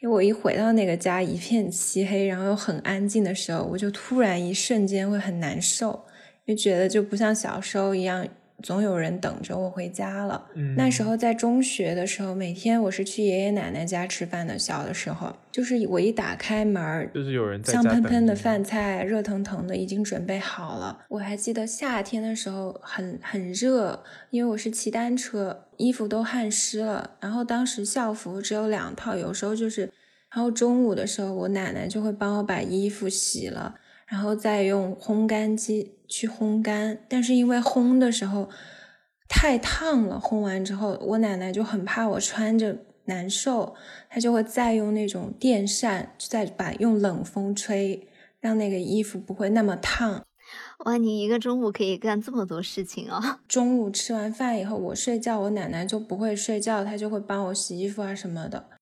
[0.00, 6.04] 因为我一回到那个家一片漆黑，然后又很安静的时候，我就突然一瞬间会很难受，
[6.44, 8.26] 就觉得就不像小时候一样。
[8.62, 10.46] 总有人等着我回家了。
[10.76, 14.58] 那时候在中学的时候，每天我是去爷爷奶奶家吃饭的。
[14.58, 21.04] 小的时候，就是我一打开门，就是有人香喷喷的饭菜，热腾腾的，已经准备好了。
[21.08, 27.12] 我还记得夏天的时候很很热，因为我是骑单车，衣服都汗湿了。
[27.20, 29.82] 然后当时校服只有两套，有时候就是，
[30.30, 33.76] 然后中午的时候，我奶奶就会帮我把衣服洗了。
[34.06, 38.48] 然后再用烘干机去烘干，但是因为烘的时候
[39.28, 43.74] 太烫了，烘完之后我奶奶就很怕我穿着难受，
[44.08, 48.08] 她就会再用那种电扇再把用冷风吹，
[48.40, 50.24] 让那个衣服不会那么烫。
[50.86, 53.20] 哇，你一个中午可以干这么多事情哦！
[53.46, 58.77] 中午吃完饭以后，我睡觉，我奶奶就不会睡觉，她就会帮我洗衣服啊什么的。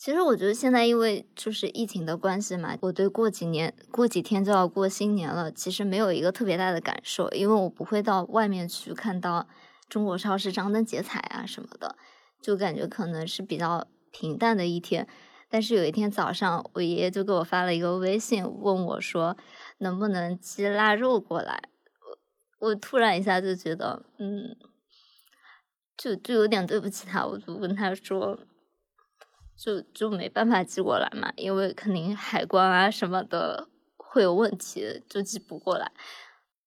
[0.00, 9.46] 其实我觉得现在因为就是疫情的关系嘛，我对过几年过几天就要过新年了，其实没有一个特别大的感受，因为我不会到外面去看到
[9.90, 11.96] 中国超市张灯结彩啊什么的，
[12.40, 15.06] 就感觉可能是比较平淡的一天。
[15.50, 19.36] 但是有一天早上，我爷爷就给我发了一个微信，问我说
[19.80, 21.62] 能不能寄腊肉过来。
[22.58, 24.56] 我我突然一下就觉得，嗯，
[25.94, 28.38] 就就有点对不起他，我就问他说。
[29.62, 33.68] 就就没办法寄过来嘛，因为肯定海关啊什么的
[33.98, 35.92] 会有问题，就寄不过来。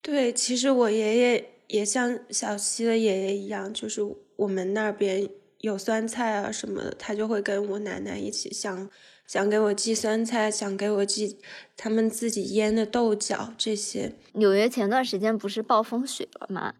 [0.03, 4.01] 对，其实我爷爷也像小溪的爷爷一样，就是
[4.35, 5.27] 我们那边
[5.61, 8.87] 有酸菜啊什么的，他就会跟我奶奶一起想
[9.25, 11.39] 想给我寄酸菜，想给我寄
[11.75, 14.13] 他们自己腌的豆角这些。
[14.33, 16.75] 纽约前段时间不是暴风雪了吗？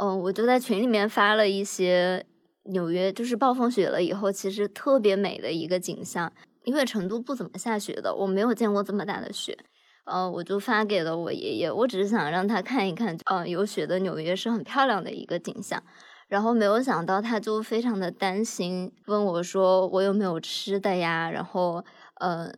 [0.00, 2.26] 嗯，我就在群里面发了一些
[2.64, 6.32] 纽约就是暴风雪了以后，其实特别美的一个景象。
[6.64, 9.54] 因为成都不怎么下雪的，我没有见过这么大的雪。
[10.06, 15.82] 呃，我就发给了我爷爷，我只是想让他看一看，呃，有雪的纽约是很漂亮的一个景象。
[16.26, 21.30] 然后没有想到，他就非常的担心，问我说我有没有吃的呀？
[21.30, 22.50] 然后，呃，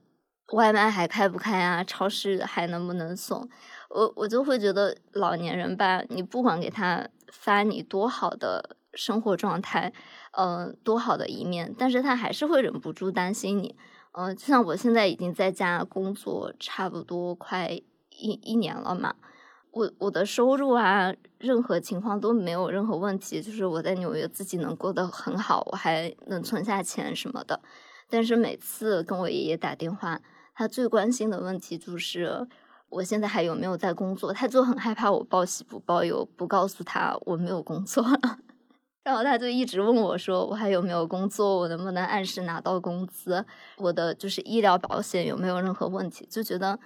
[0.52, 1.82] 外卖还开不开啊？
[1.82, 3.48] 超市还能不能送？
[3.90, 9.92] 我我就会觉得老年人吧，你不管给他发你多好的生活状态，
[10.32, 13.76] 呃，多好的一面，但是他还是会忍不住担心你。
[14.12, 19.14] 嗯，就像我现在已经在家工作差不多快一一年了嘛，
[19.72, 27.60] 我我的收入啊，任何情况都没有任何问题，就是我在纽约自己能过得很好，我还能存下钱什么的。
[28.08, 30.18] 但是每次跟我爷爷打电话，
[30.54, 32.48] 他最关心的问题就是
[32.88, 38.38] 我现在还有没有在工作，他就很害怕我报喜不报忧，不告诉他我没有工作了。
[39.06, 46.76] 然后他就一直问我，说我还有没有工作，我能不能按时拿到工资，我的就是医疗保险有没有任何问题，就觉得，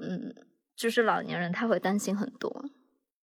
[0.00, 0.34] 嗯，
[0.74, 2.64] 就是老年人他会担心很多。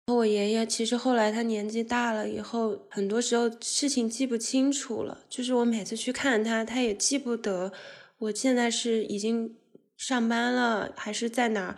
[0.07, 7.71] 我爷爷其实后来他年纪大了以后，很多时候事情记不清楚了，就是我每次去看他，他也记不得
[8.17, 9.55] 我现在是已经
[9.95, 11.77] 上班了还是在哪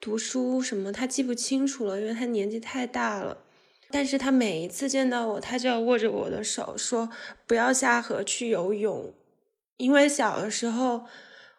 [0.00, 3.36] 读书什么，他记不清楚了，因为他年纪太大了。
[3.90, 7.08] 但是他每一次见到我，他就要握着我的手说
[7.46, 9.12] ：“不要下河去游泳。”
[9.78, 11.04] 因为小的时候，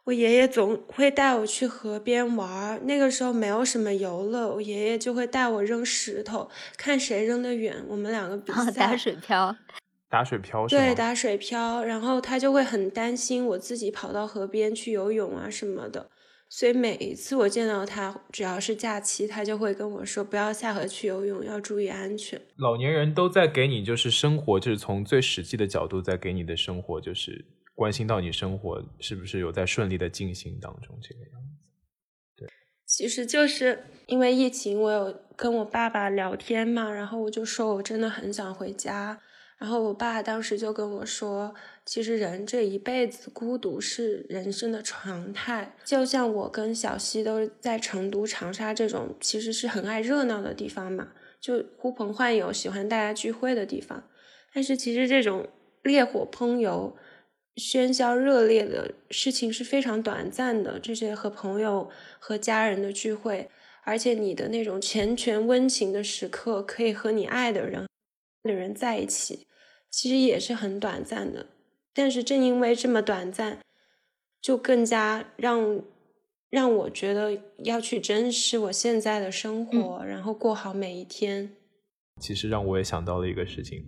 [0.06, 7.84] 我爷爷总会带我去河边玩，那个时候没有什么游乐，我爷爷就会带我扔石头，看谁扔得远。
[7.88, 9.56] 我们两个比赛 打水漂，
[10.10, 11.84] 打水漂对，打水漂。
[11.84, 16.10] 然后他就会很担心我自己跑到河边去游泳啊什么的。
[16.54, 22.40] 所以每一次我见到他，只要是假期，他就会跟我说不要下河去游泳，要注意安全。
[22.58, 31.56] 老年人都在给你就是生活，就是从最实际的角度在给你的生活，就是关心到你生活是不是有在顺利的进行当中这个样子。
[32.36, 32.50] 对，
[32.86, 39.22] 其实就是因为疫情，我有跟我爸爸聊天嘛，然后我就说我真的很想回家。
[39.58, 41.54] 然后我爸当时就跟我说，
[41.86, 45.76] 其实人这一辈子孤独是人生的常态。
[45.84, 54.08] 就像我跟小溪都在成都、长沙这种其实是很爱热闹的地方嘛，就呼朋唤友、喜欢大家聚会的地方。
[54.54, 55.50] 但是其实这种
[55.84, 56.96] 烈火烹油、
[57.56, 60.80] 喧嚣热烈的事情是非常短暂的。
[60.80, 61.90] 这些和朋友、
[62.20, 63.50] 和家人的聚会，
[63.84, 67.88] 而且你的那种缱绻温情的时刻，可以和你爱的人
[68.44, 69.48] 的人在一起。
[69.90, 71.48] 其实也是很短暂的，
[71.94, 73.60] 但是正因为这么短暂，
[74.42, 75.82] 就更加让
[76.50, 81.52] 让我觉得要去珍视我现在的生活，然后过好每一天。
[82.22, 83.84] 其实让我也想到了一个事情，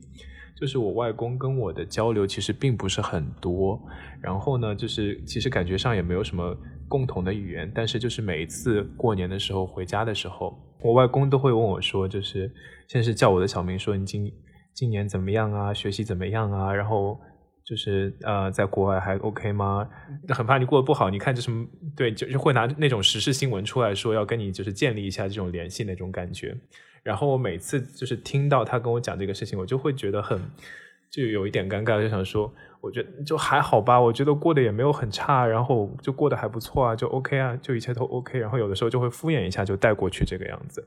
[0.60, 3.82] 就是我外公跟我的交流其实并不是很多，
[4.22, 6.56] 然后呢，就是其实感觉上也没有什么
[6.88, 12.52] 共同的语言，但是就是每一次过年的时候回家的时候，我外公都会问我说，就是
[12.88, 14.30] 先是叫我的小名，说你今。
[14.76, 15.72] 今年怎么样啊？
[15.72, 16.74] 学习怎么样啊？
[16.74, 17.22] 然后
[17.64, 19.88] 就是呃，在国外还 OK 吗？
[20.30, 21.10] 很怕你过得不好。
[21.10, 21.66] 你看这什么？
[21.96, 26.56] 对，就是会拿那种时事新闻出来说，要跟你就是建立一下这种联系那种感觉。
[27.04, 30.40] 然后我每次就是听到他跟我讲这个事情，我就会觉得很
[31.10, 34.00] 就有一点尴尬，就想说，我觉得就还好吧。
[34.00, 38.40] 我觉得过得也没有很差，然后就过得还不错啊，就 OK 啊，就一切都 OK。
[38.40, 40.86] 然后有的时候就会敷衍一下，就带过去这个样子。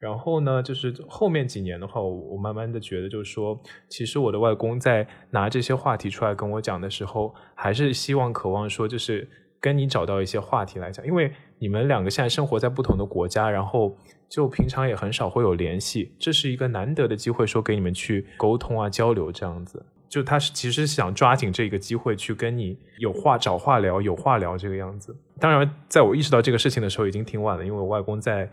[0.00, 9.28] 然后呢，就是后面几年的话，我我慢慢的觉得，就是说，其实我的外公在拿这些话题出来跟我讲的时候，还是希望渴望说，就是
[9.60, 13.94] 跟你找到一些话题来讲，因为你们两个现在生活在不同的国家，然后
[14.26, 19.84] 就平常也很少会有联系，这是一个难得的机会，说给你们去沟通啊、交流这样子。
[20.08, 25.14] 就他是其实想抓紧这个机会去跟你有话找话聊，有话聊这个样子。
[25.38, 28.50] 当然，在我意识到这个事情的时候，已经挺晚了，因为我外公在。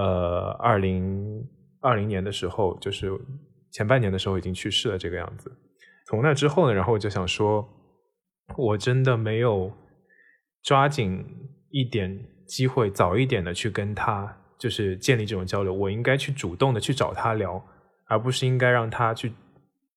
[0.00, 1.46] 呃，二零
[1.80, 3.12] 二零年的时候，就是
[3.70, 5.52] 前半年的时候已经去世了，这个样子。
[6.06, 7.68] 从那之后呢，然后我就想说，
[8.56, 9.70] 我真的没有
[10.62, 11.22] 抓紧
[11.68, 15.74] 一点机会，早一点的去跟他就是建立这种交流。
[15.74, 17.62] 我应该去主动的去找他聊，
[18.06, 19.30] 而不是应该让他去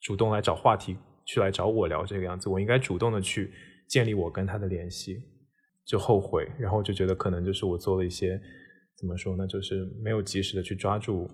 [0.01, 2.49] 主动来找话题，去来找我聊这个样子。
[2.49, 3.53] 我应该主动的去
[3.87, 5.23] 建立我跟他的联系，
[5.85, 8.37] 就后悔，然后就觉得可能就是我做了一些。
[8.97, 9.45] 怎么说呢？
[9.47, 11.29] 就是没有及时的去抓住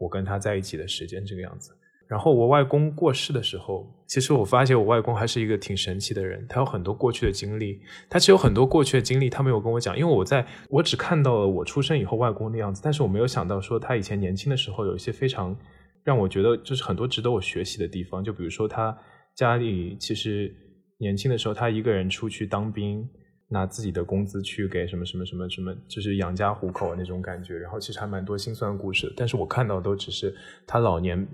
[0.00, 1.70] 我跟他在一起的时间，这个样子。
[2.06, 15.56] 然后我外公过世的时候，其实我发现我外公还是一个挺神奇的人，他有很多过去的经历，他其实有很多过去的经历，他没有跟我讲，因为我在我只看到了我出生以后外公的样子，但是我没有想到说他以前年轻的时候有一些非常
[16.04, 18.96] 让我觉得就是很多值得我学习的地方，就比如说他
[19.34, 20.54] 家里其实
[20.98, 23.08] 年轻的时候他一个人出去当兵。
[23.48, 27.56] 拿自己的工资去给什么什么什么什么，就是养家糊口那种感觉。
[27.56, 30.34] 然后其实还蛮多心酸故事，但是我看到都只是
[30.66, 31.26] 他老年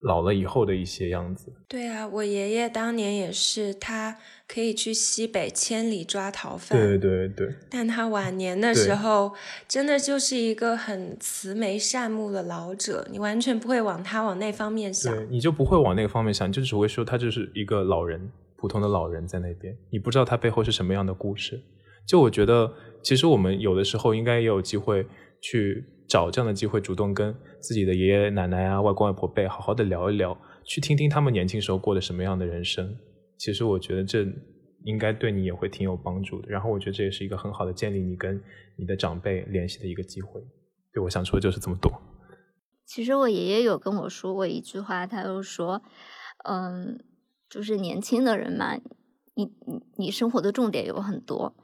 [0.00, 1.52] 老了以后的一些样子。
[1.68, 6.78] 对啊，我爷爷当年也是，他可以去西北千里抓逃犯。
[6.78, 7.54] 对对对。
[7.70, 9.32] 但他晚年的时候，
[9.66, 15.16] 真的就是一个很慈眉善目的老者，你完全不会往他往那方面想。
[15.16, 18.30] 对，你就不会往那个方面想，就只会说他就是一个老人。
[18.56, 21.62] 普通的老人在那边，你不知道他背后是什么样的故事。
[22.06, 25.04] 就我觉得，其实我们有的时候应该也有机会
[25.40, 32.96] 去找这样的机会，主动跟自己的爷爷奶奶啊、外公外婆辈好好的聊一聊，去听听他们年轻时候过的什么样的人生。
[33.36, 34.24] 其实我觉得这
[34.84, 36.48] 应该对你也会挺有帮助的。
[36.48, 38.40] 然后我觉得这也是一个很好的建立你跟
[38.76, 40.40] 你的长辈联系的一个机会。
[40.92, 41.92] 对我想说的就是这么多。
[42.84, 45.82] 其实我爷爷有跟我说过一句话，他就说，
[46.48, 47.00] 嗯。
[47.48, 48.74] 就是年轻的人嘛，
[49.34, 51.54] 你你你生活的重点有很多，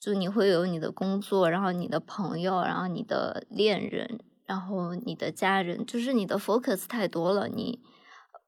[0.00, 7.80] 就你会有你的工作，然后你的朋友，然后你的恋人，然后你的家人，就是你的 focus 太多了，你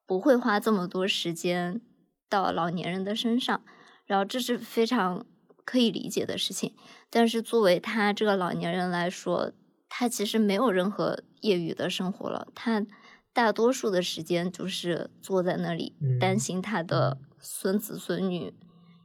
[0.06, 1.80] 不会花这么多时间
[2.28, 3.62] 到老年人的身上，
[4.06, 5.26] 然后这是非常
[5.64, 6.74] 可以理解的事情。
[7.10, 9.52] 但是作为他这个老年人来说，
[9.88, 12.86] 他其实没有任何业余的生活了，他。
[13.32, 18.52] 大多数的时间就是坐在那里担心他的孙子孙女，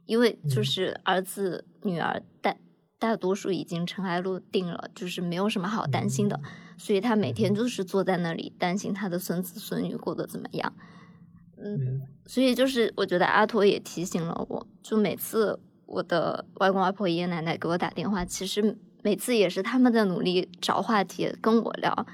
[0.06, 2.56] 因为就是儿子女儿大
[2.98, 6.40] 大多数已经尘埃落定了，就是没有什么好担心的，
[6.76, 10.74] 所以他每天就是坐在那里担心他的孙子孙女过得怎么样。
[11.56, 22.06] 嗯，所以就是我觉得阿托也提醒了我，就每次我的外公外婆爷爷奶奶给我打电话，其实每次也是他们在努力找话题跟我聊，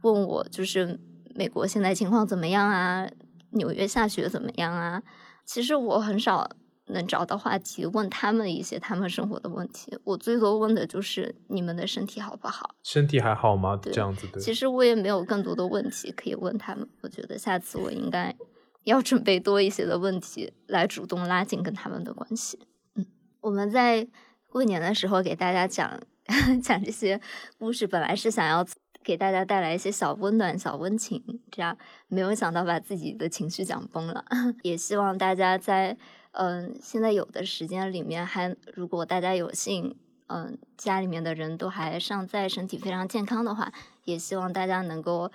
[0.00, 0.98] 问我就是。
[1.38, 3.08] 美国现在情况怎么样啊？
[3.50, 5.00] 纽约下雪怎么样啊？
[5.44, 6.50] 其实我很少
[6.86, 12.74] 能找到话题问他们一些他们生活的问题，我最多问的就是你们的身体好不好？
[12.82, 13.78] 身体还好吗？
[13.80, 14.40] 这样子的。
[14.40, 18.34] 其实我也没有更多的问题可以问他们，我觉得下次我应该
[18.82, 22.58] 要准备多一些的问题来主动拉近跟他们的关系。
[22.96, 23.06] 嗯，
[23.42, 24.08] 我们在
[24.48, 26.00] 过年的时候给大家讲
[26.60, 27.20] 讲这些
[27.60, 28.66] 故事，本来是想要。
[29.08, 34.22] 给大家带来一些小温暖、小温情，这样没有想到把自己的情绪讲崩了。
[34.62, 35.96] 也希望大家在
[36.32, 43.72] 嗯现在有的时间里面，还如果大家有幸嗯家里面的人都还尚在，身体非常健康的话，
[44.04, 45.32] 也希望大家能够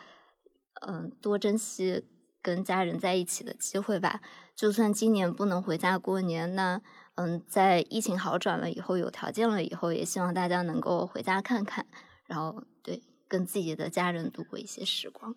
[0.85, 2.05] 嗯多珍惜
[2.43, 4.21] 跟家人在一起的机会吧。
[4.55, 6.79] 就算今年不能回家过年，那
[7.15, 11.87] 嗯在疫情好转了以后，有条件了以后，也希望大家能够回家看看。
[12.27, 12.63] 然后。
[13.33, 15.33] 跟自己的家人度过一些时光。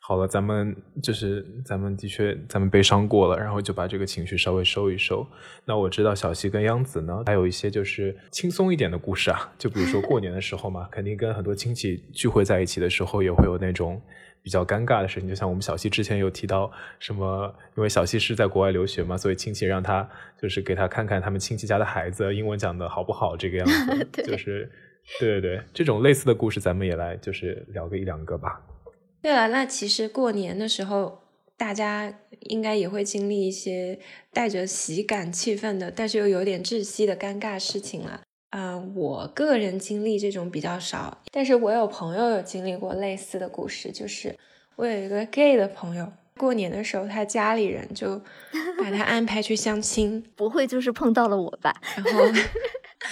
[0.00, 5.26] 好了，咱们就是咱们的确咱们悲伤过了，然后就把这个情绪稍微收一收。
[5.66, 14.00] 那我知道小溪跟央子呢，还有一些就是轻松一点的故事啊，就比如说过年的时候嘛， 肯定跟很多亲戚聚会在一起的时候，也会有那种
[14.42, 15.28] 比较尴尬的事情。
[15.28, 20.08] 就像我们小溪之前有提到什么，因为小溪是在国外留学嘛，所以亲戚让他
[20.40, 24.70] 就是给他看看他们亲戚家的孩子英文讲的好不好，这个样子， 就是。
[25.18, 28.60] 对对对，这种类似的故事，咱们也来就是聊个一两个吧。
[29.22, 31.22] 对了，那其实过年的时候，
[31.56, 33.98] 大家应该也会经历一些
[34.32, 38.20] 带着喜感气氛的，但是又有点窒息的尴尬事情了。
[38.50, 44.34] 嗯，我个人经历这种比较少，但是我有朋友有经历过类似的故事，就是
[44.76, 48.20] 我有一个 gay 的朋友，过年的时候他家里人就
[48.78, 51.74] 把他安排去相亲， 不会就是碰到了我吧？
[51.96, 52.22] 然后。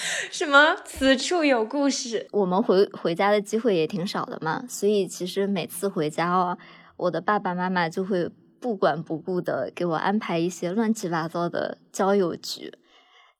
[0.30, 0.76] 什么？
[0.84, 2.26] 此处有故事。
[2.32, 6.56] 我们回回家的机会也挺少的嘛，所以其实每次回家哦，
[6.96, 8.30] 我的爸爸妈妈就会
[8.60, 12.72] 不管不顾的给我安排一些乱七八糟的交友局。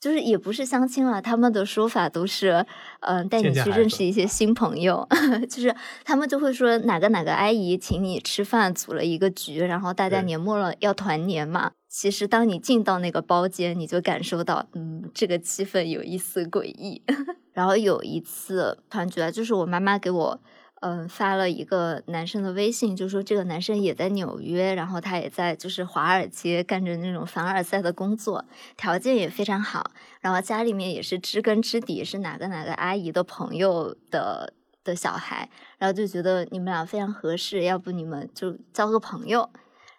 [0.00, 2.66] 就是也不是相亲了，他们的说法都是，
[3.00, 5.08] 嗯，带你去认识一些新朋友。
[5.48, 5.74] 就是
[6.04, 11.72] 他们就会说哪个哪个阿姨请你吃饭，组了一个局，然后大家年末了要团年嘛。
[11.96, 17.00] 其实当你进到那个包间，你就感受到，嗯，这个气氛有一丝诡异。
[17.54, 20.40] 然后有一次团聚啊，就是我妈妈给我。
[20.80, 28.44] 嗯，发了一个男生的微信，就说这个男生也在纽约，然后他也在就是华尔街干着那种凡尔赛的工作，
[28.76, 39.48] 条件也非常好，然后家里面也是知根知底，是哪个哪个阿姨的朋友的的小孩，然后就觉得你们俩非常合适，要不你们就交个朋友。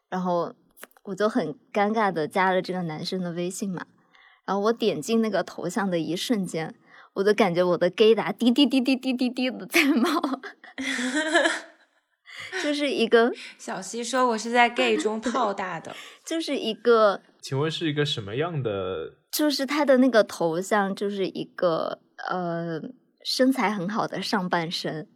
[0.08, 0.54] 然后
[1.06, 3.86] 我就很尴尬的加了这个男生的微信嘛。
[4.46, 6.76] 然后我点进那个头像的一瞬间，
[7.14, 10.22] 我就感觉我的 gay 达滴滴滴滴滴滴滴的在冒，
[12.62, 19.16] 就是一个 小西说我是在 gay 中泡大的， 就是一个，请问是一个什么样的？
[19.32, 22.00] 就是他的那个头像就是一个
[22.30, 22.80] 呃
[23.24, 25.08] 身材很好的上半身。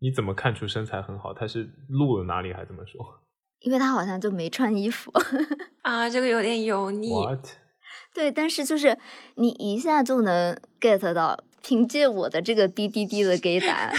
[0.00, 1.32] 你怎么看出身材很好？
[1.32, 3.00] 他是露了哪里还这么说？
[3.60, 5.12] 因为他好像就没穿衣服
[5.82, 7.10] 啊，这个有点油腻。
[8.14, 8.96] 对，但是就是
[9.34, 13.92] 你一下就能 get 到，凭借我的这个滴滴滴的给答，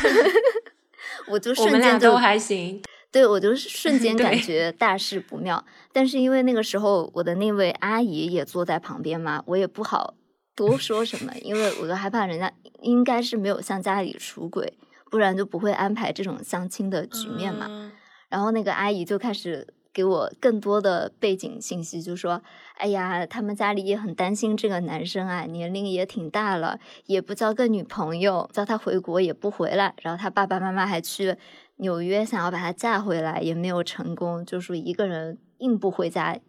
[1.27, 2.81] 我就瞬间都还行。
[3.11, 5.63] 对，我就瞬 间感觉大事不妙。
[5.93, 10.15] 但是因为那个时候我的那位阿姨也坐在旁边嘛，我也不好
[10.55, 12.51] 多说什么，因为我就害怕人家
[12.81, 14.73] 应该是没有向家里出轨，
[15.09, 17.91] 不然就不会安排这种相亲的局面嘛。
[18.29, 19.73] 然后那个阿姨就开始。
[19.91, 22.41] 给我更多的背景信息，就说
[22.77, 29.95] ：“哎呀，他们家里也很担心这个男生啊，年龄也挺大了，也不交个女朋友，叫他回国也不回来。
[30.03, 31.35] 然后他爸爸妈妈还去
[31.77, 36.39] 纽约想要把他嫁回来，也没有成功，就说一个人硬不回家，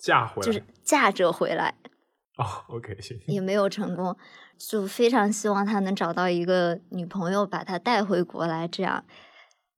[0.00, 1.74] 嫁回来就是嫁着回来。
[2.38, 4.16] 哦，OK，谢谢，也没有成功，
[4.58, 9.04] 就非常希望他能找到一个女朋友，把他带回国来，这样。”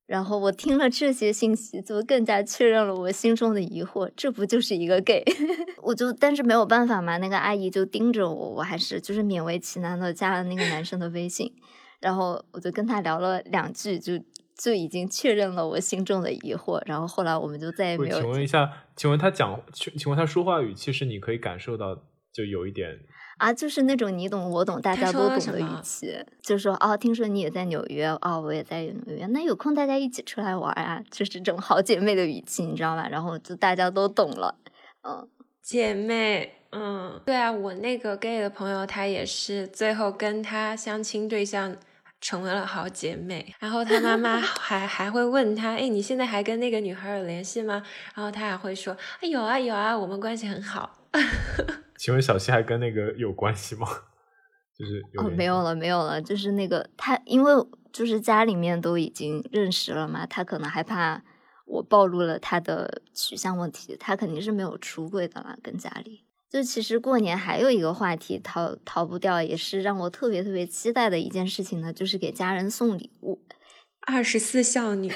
[0.08, 5.22] 然后我听了这些信息，就更加确认了我心中的疑惑，这不就是一个 gay？
[5.82, 11.52] 我就但是没有办法嘛，那个阿姨就盯着我，我还是就是勉为其难的加了那个男生的微信，
[12.00, 14.14] 然后我就跟他聊了两句，就
[14.56, 16.80] 就已经确认了我心中的疑惑。
[16.86, 18.18] 然后后来我们就再也没有。
[18.18, 21.94] 请问一下，请问他讲，请请问他说话语气是你可以感受到，
[22.32, 22.98] 就有一点。
[23.38, 33.08] 啊，就是那种你懂我懂，大家都懂的语气，就说哦，听说你也在纽约，哦，我也在纽约，那有空大家一起出来玩啊，就是这种好姐妹的语气，你知道吧？
[33.08, 34.54] 然后就大家都懂了，
[35.08, 35.26] 嗯，
[35.62, 41.76] 姐妹，嗯，对啊，我那个 gay 的朋友，他也是最后跟他相亲对象
[42.20, 47.82] 成为了好姐妹，然后他妈妈 还还会问他，哎，你现在还跟那个女孩有联系吗？
[48.14, 50.98] 然后他还会说，哎，有啊有啊，我们关系很好。
[51.98, 53.86] 请问小西还跟那个有关系吗？
[54.78, 56.22] 就是哦，没有了，没有了。
[56.22, 57.52] 就是那个他，因为
[57.92, 61.20] 就是家里面都已经认识了嘛，他可能害怕
[61.66, 65.58] 我暴露了他的取向问题，他肯定是没有出轨的啦。
[65.60, 73.42] 跟家里，就其实过年还有一个话题逃逃不掉，也是让我特别特别期待的一件事情呢，就是给家人送礼物。
[74.06, 75.12] 二十四孝女。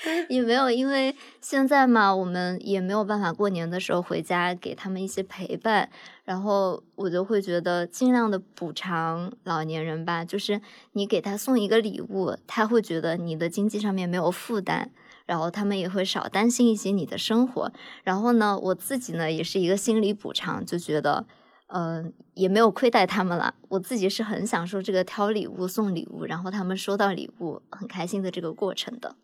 [0.28, 5.90] 也没有，因为现在嘛，我们也没有办法过年的时候回家给他们一些陪伴，
[6.24, 10.60] 然后我就会觉得尽量的补偿老年人吧，就是
[10.92, 14.90] 你给他送一个礼物，他会觉得你的经济上面没有负担，
[15.26, 17.72] 然后他们也会少担心一些你的生活，
[18.04, 21.26] 然后呢，我自己呢也是一个心理补偿，就觉得，
[21.66, 29.16] 嗯，也没有亏待他们了，我自己是很享受这个挑礼物、送礼物，然后他们收到礼物很开心的这个过程的。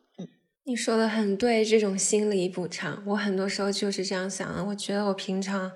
[0.67, 4.65] 你说的很对，这种心理补偿，我很多时候就是这样想的。
[4.65, 5.73] 我觉得我平常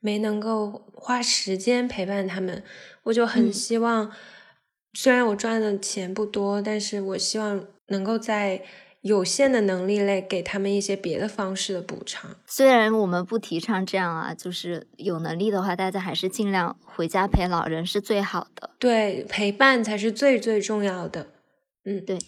[0.00, 2.64] 没能够花时间陪伴他们，
[3.04, 4.10] 我就很希望，
[4.94, 8.64] 虽然我赚的钱不多，但是我希望能够在
[9.02, 12.34] 有限的能力内给他们一些别的方式的补偿。
[12.46, 18.70] 虽然我们不提倡这样啊，就是有能力的话，大家还是尽量回家陪老人是最好的。
[18.80, 21.28] 对，陪伴才是最最重要的。
[21.84, 22.18] 嗯，对。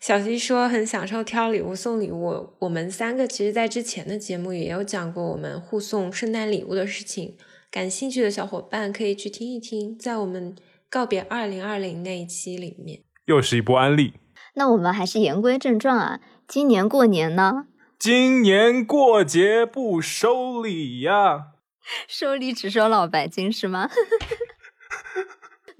[0.00, 2.54] 小西说很享受挑礼物送礼物。
[2.60, 7.36] 我们三个其实，在之前的节目也有讲过我们互送圣诞礼物的事情。
[7.70, 10.56] 感兴趣的小伙伴可以去听一听，在我们
[10.88, 14.14] 告别二零二零那一期里面，又是一波安利。
[14.54, 17.66] 那我们还是言归正传啊，今年过年呢？
[17.98, 21.48] 今年过节不收礼呀？
[22.08, 23.90] 收礼只收老白金是吗？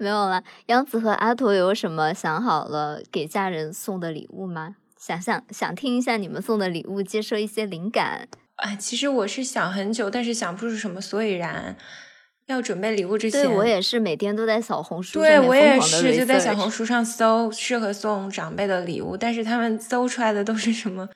[0.01, 4.75] 没有了，杨子和阿驼有什么想好了给家人送的礼物吗？
[4.97, 8.27] 想想想听一下你们送的礼物，接受一些灵感。
[8.55, 11.77] 哎，其实我是想很久，但是想不出什么所以然。
[12.47, 21.07] 要准备礼物之前，对我也是每天都在小红书对我也是就在小红书上搜适合送长辈的礼物，但是他们搜出来的都是什么？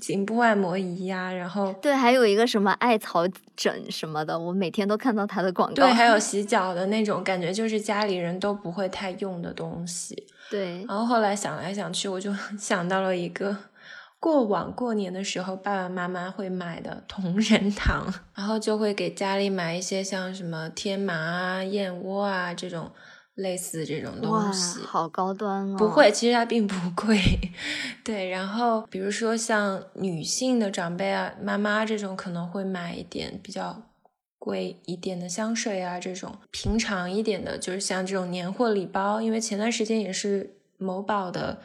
[0.00, 3.26] 颈部按摩仪呀，然后对，还有一个什么艾草
[3.56, 5.74] 枕什么的，我每天都看到它的广告。
[5.74, 10.26] 对，还有 洗脚的那种，感觉就是家里人都不会太用的东西。
[10.50, 13.56] 对，然后后来想来想去，我就 想到了一个
[14.20, 22.90] 过往过年的时候爸爸妈妈会买的同仁堂，然后就会给家里买一些像什么天麻啊、燕窝啊这种
[23.36, 24.80] 类似这种，东西。
[24.80, 25.76] 好高端哦！
[25.78, 27.18] 不会，其实它并不 贵。
[28.02, 33.82] 对，然后比如说像女性的长辈啊，妈妈这种可能会买一点比较
[34.38, 39.20] 贵一点的香水啊，这种平常一点的，就是像这种年货礼包。
[39.20, 41.60] 因为前段时间也是某宝的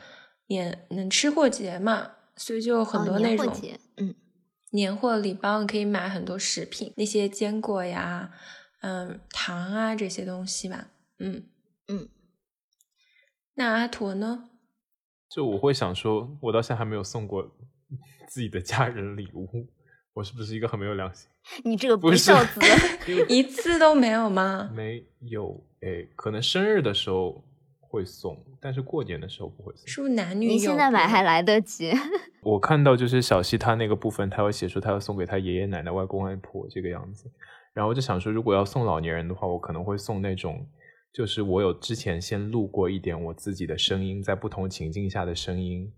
[0.47, 4.15] 年能吃货节嘛，所以就有很哦多那种年货节，嗯，
[4.71, 8.31] 年货礼包，你可以买很多食品，那些坚果呀，
[8.81, 10.87] 嗯，糖啊这些东西吧。
[11.23, 11.43] 嗯
[11.91, 12.07] 嗯。
[13.55, 14.49] 那阿驼呢？
[15.29, 17.43] 就我会想说，我到现在还没有送过
[18.27, 19.67] 自己的家人礼物，
[20.13, 21.29] 我是不是一个很没有良心？
[21.63, 22.59] 你这个不是孝子，
[23.27, 24.69] 一次都没有吗？
[24.75, 27.43] 没有，哎，可能生日的时候
[27.79, 29.87] 会送，但是过年的时候不会送。
[29.87, 30.51] 是不是男女有？
[30.53, 31.91] 你现在买还来得及。
[32.43, 37.31] 我看到就是小西他那个部分，他会写出他要送给他爷爷奶奶、外公外婆这个样子，
[37.73, 40.67] 然后我就想说，如果要送老年人的话，我可能会送那种，
[41.13, 45.91] 就是我有之前先录过一点我自己的声音，在不同情境下的声音。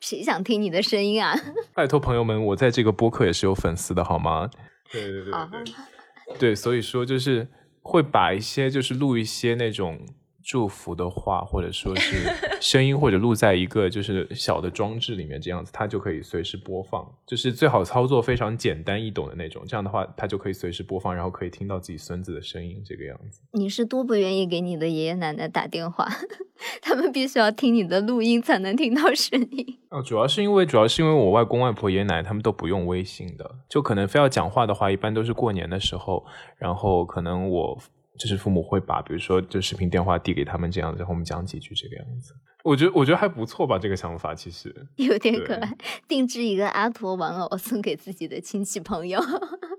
[0.00, 1.34] 谁想听你的声音啊？
[1.74, 4.48] 拜托朋友们，我在这个播客也是有粉丝的好吗？
[4.90, 7.48] 对对对对对，对，所以说就是
[7.82, 10.00] 会把一些就是录一些那种
[10.46, 23.40] 祝福的话，或者说是声音，或者录在一个就是小的装置里面，这样子它就可以随时播放，就是最好操作非常简单易懂的那种，这样的话它就可以随时播放，然后可以听到自己孙子的声音，这个样子。
[23.50, 26.06] 你是多不愿意给你的爷爷奶奶打电话，
[26.80, 29.78] 他们必须要听你的录音才能听到声音。
[29.90, 36.24] 哦，主要是因为主要是因为我外公外婆、爷爷奶奶他们都不用微信的，就可能非要讲话的话，一般都是过年的时候，
[36.56, 37.76] 然后可能我
[38.18, 42.34] 就是父母会把，比如说就视频电话递给他们这样子，然后我们讲几句这个样子。
[42.64, 44.74] 我觉得我觉得还不错吧，这个想法其实。
[44.96, 45.76] 有点可爱，
[46.08, 49.20] 定制一个阿陀玩偶送给自己的亲戚朋友，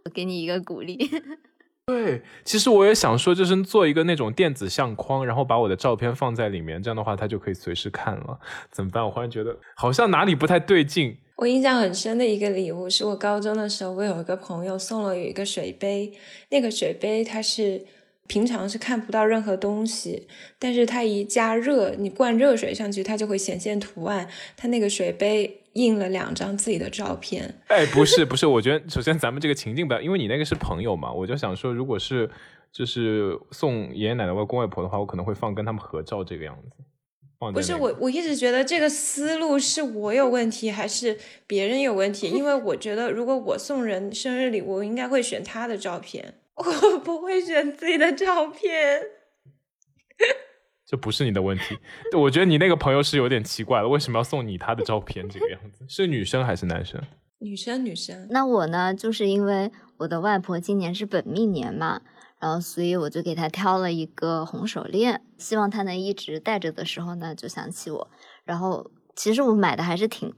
[0.05, 0.97] 我 给你一个鼓励。
[1.85, 8.39] 对，其实我也想说，就是做一个那种电子相框，然后把我的照片放在里面，这样的话他就可以随时看了。
[8.71, 9.03] 怎么办？
[9.03, 11.17] 我忽然觉得好像哪里不太对劲。
[11.37, 16.11] 我印象很深的一个礼物，是我高中的时候，我有一个朋友送了我一个水杯，
[16.49, 17.85] 那个水杯它是
[18.27, 20.27] 平常是看不到任何东西，
[20.59, 24.27] 但是它一加热，你灌热水上去，它就会显现图案。
[24.55, 32.29] 它那个水杯印了两张自己的照片，哎，不是不是，我觉得首先咱们这个情境不要，因为你那个是朋友嘛，我就想说，如果是
[32.71, 36.83] 就是送爷爷奶奶、外公外婆的话，我可能会放跟他们合照这个样子。
[37.53, 41.15] 不是我，我一直觉得这个思路是我有问题，还是
[41.45, 42.27] 别人有问题？
[42.27, 49.01] 因为我觉得，如果我送人生日礼物，我应该会选他的照片，我不会选自己的照片。
[50.85, 51.77] 这不是你的问题。
[52.17, 55.85] 我觉得你那个朋友是有点奇怪了，为什么要送你他的照片这个样子？
[55.87, 57.01] 是女生还是男生？
[57.39, 62.01] 女生，女生，那我呢，就是因为我的外婆今年是本命年嘛，
[62.39, 68.09] 然后所以我就给她挑了一个红手链，希望她能一直戴着的时候呢，就想起我。
[68.43, 70.33] 然后其实我买的还是挺，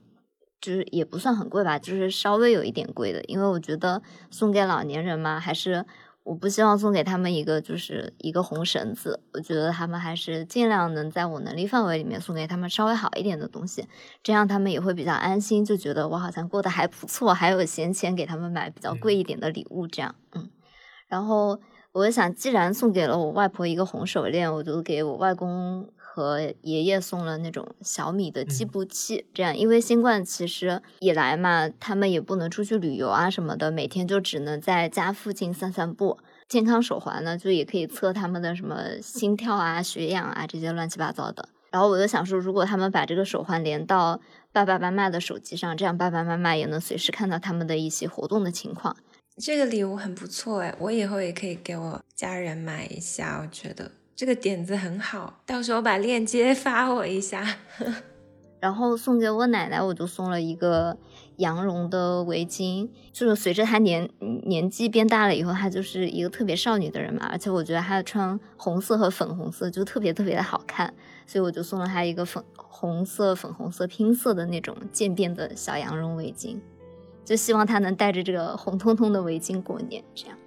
[0.59, 5.85] 就是也不算很贵吧，就是稍微有一点贵的，因为我觉得送给老年人嘛，还是
[6.29, 13.87] 我不希望送给他们一个就是一个红绳子，我觉得他们还是尽量能在我能力范围里面送给他们稍微好一点的东西，
[14.21, 20.51] 这样他们也会比较安心，就觉得我好像过得还不错，还有闲钱给他们买比较贵一点的礼物，这样，嗯。
[21.07, 21.59] 然后
[21.93, 36.17] 我想，既然送给了我外婆一个红手链，我就给我外公和爷爷送了那种小米的计嗯步器，这样，因为新冠其实以来嘛，他们也不能出去旅游啊什么的，每天就只能在家附近散散步。
[36.49, 41.47] 健康手环呢，就也可以测他们的什么心跳啊、血氧啊这些乱七八糟的。
[41.71, 44.19] 然后我就想说，如果他们把这个手环连到
[44.51, 48.97] 爸爸妈妈的手机上，这样爸爸妈妈也能随时看到他们的一些活动的情况。
[49.37, 57.55] 这个礼物很不错哎，我以后也可以给我家人买一下，我觉得这个点子很好，到时候把链接发我一下。
[58.59, 60.97] 然后送给我奶奶，我就送了一个
[61.37, 62.89] 羊绒的围巾。
[63.13, 64.09] 就是随着她年
[64.43, 70.93] 年纪变大了以后，她就是一个特别少女的人嘛，而且我觉得她穿红色和粉红色就特别特别的好看，
[71.25, 76.57] 所以我就送了她一个粉红色、粉红色拼色的那种渐变的小羊绒围巾，
[77.23, 80.37] 就希望她能带着这个红彤彤的围巾过年，这样。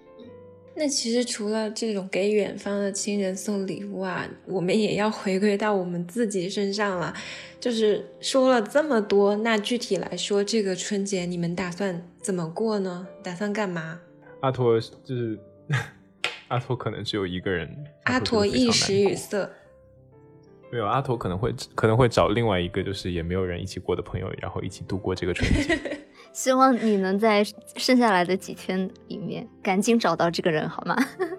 [0.75, 7.15] 那其实除了这种给远方的亲人送礼物啊，我们也要回归到我们自己身上了。
[7.61, 13.07] 就是说了这么多，那具体来说，这个春节你们打算怎么过呢？
[13.23, 14.01] 打算干嘛？
[14.41, 15.39] 阿托就是
[16.49, 17.69] 阿托，可能只有一个人。
[18.05, 19.49] 阿驼一时语塞。
[20.71, 25.79] 没有，阿驼可能会可能会找另外一个，就是也没有人一起过的朋友，然后一起度过这个春节。
[26.33, 27.45] 希望你能在
[27.77, 30.97] 剩下来的几天里面赶紧找到这个人，好吗？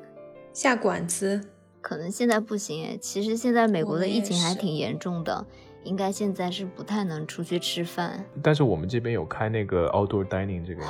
[0.54, 1.42] 下馆子，
[1.82, 5.44] 可能现在不行诶，其实现在美国的疫情还挺严重的，
[5.84, 8.24] 应该现在是不太能出去吃饭。
[8.44, 10.84] 但是我们这边有开那个 outdoor dining 这个，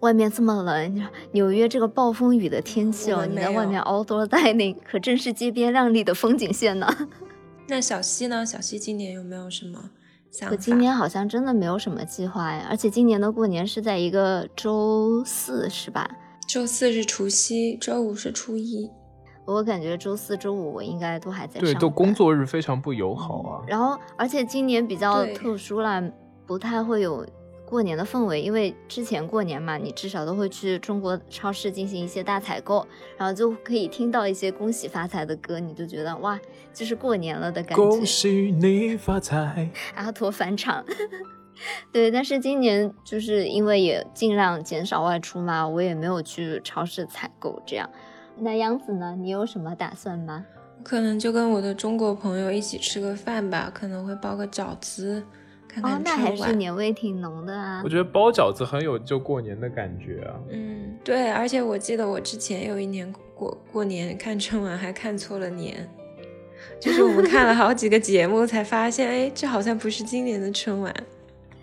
[0.00, 6.86] 外面这么冷，纽约这个暴风雨的天气哦，你在外面 outdoor dining 可真是街边亮丽的风景线呢。
[7.66, 8.46] 那小西呢？
[8.46, 9.90] 小西今年有没有什么？
[10.50, 16.08] 我今年好像真的没有什么计划呀，而且今年的过年是在一个周四，是吧？
[16.46, 18.90] 周四是除夕，周五是初一。
[19.46, 23.64] 我感觉周四周五我应该都还在对，上班都工作日非常不友好啊。
[23.66, 26.02] 然后，而且今年比较特殊啦，
[26.46, 27.26] 不太会有
[27.68, 32.86] 过年的氛围，因为之前过年嘛，你至少都会去中国超市进行一些大采购，
[33.18, 36.40] 然后就可以听到一些恭喜发财的歌，你就觉得哇，
[36.72, 39.68] 就是过年了的感觉，恭喜你发财！
[39.94, 40.82] 阿驼返场。
[41.92, 47.90] 对，但是今年就是因为也尽量减少外出嘛，我也没有去超市采购这样。
[48.38, 49.14] 那杨子呢？
[49.18, 50.46] 你有什么打算吗？
[50.82, 55.22] 可能就跟我的中国朋友一起吃个饭吧，可能会包个饺子，
[55.80, 56.52] 看哦，那还是。
[56.54, 57.88] 年味挺浓的啊我。
[57.88, 60.34] 觉得包饺子很有就过年的感觉啊。
[60.50, 65.88] 嗯，对，而且我记得我之前有一年过过年看春晚还看错了年，
[66.80, 70.94] 就是我们看了好几个节目才发现，哎，这好像不是今年的春晚。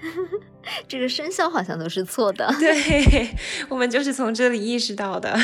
[0.88, 2.48] 这个生肖好像都是错的。
[2.60, 3.28] 对，
[3.70, 5.38] 我们就是从这里意识到的。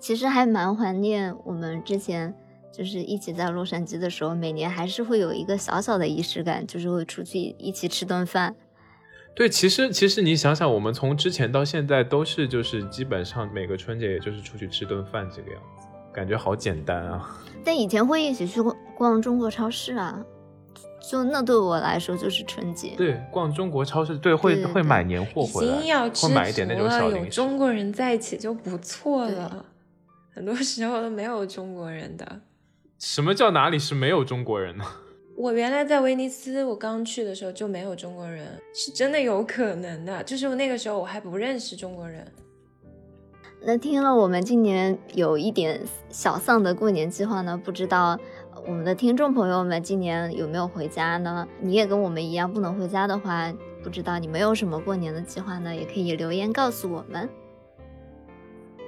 [0.00, 2.34] 其实还蛮怀念我们之前
[2.78, 8.54] 就是一起在洛杉矶的时候，每年还是会有一个小小的仪式感，就是会出去一起吃顿饭。
[9.34, 17.36] 对，其实其实你想想，我们从之前到现在都是就是基本上每个春节也就是出去吃顿饭这个样子，感觉好简单啊。
[17.64, 20.24] 但以前会一起去逛逛中国超市啊，
[21.10, 22.94] 就那对我来说就是春节。
[22.96, 27.30] 对，逛中国超市，对，会对对会买年货回来，会买一点那种小零食。
[27.30, 29.64] 中国人在一起就不错了。
[30.32, 32.40] 很多时候都没有中国人的。
[32.98, 34.84] 什么叫哪里是没有中国人呢？
[35.36, 40.20] 我原来在威尼斯，我刚去的时候就没有中国人，是真的有可能的。
[40.24, 42.26] 就是那个时候我还不认识中国人。
[43.62, 48.18] 那听了我们今年有一点小丧的过年计划呢，不知道
[48.66, 51.46] 我们的听众朋友们今年有没有回家呢？
[51.60, 55.72] 你也跟我们一样不能回家的话，不知道你们有什么过年的计划呢？
[55.72, 57.28] 也可以留言告诉我们。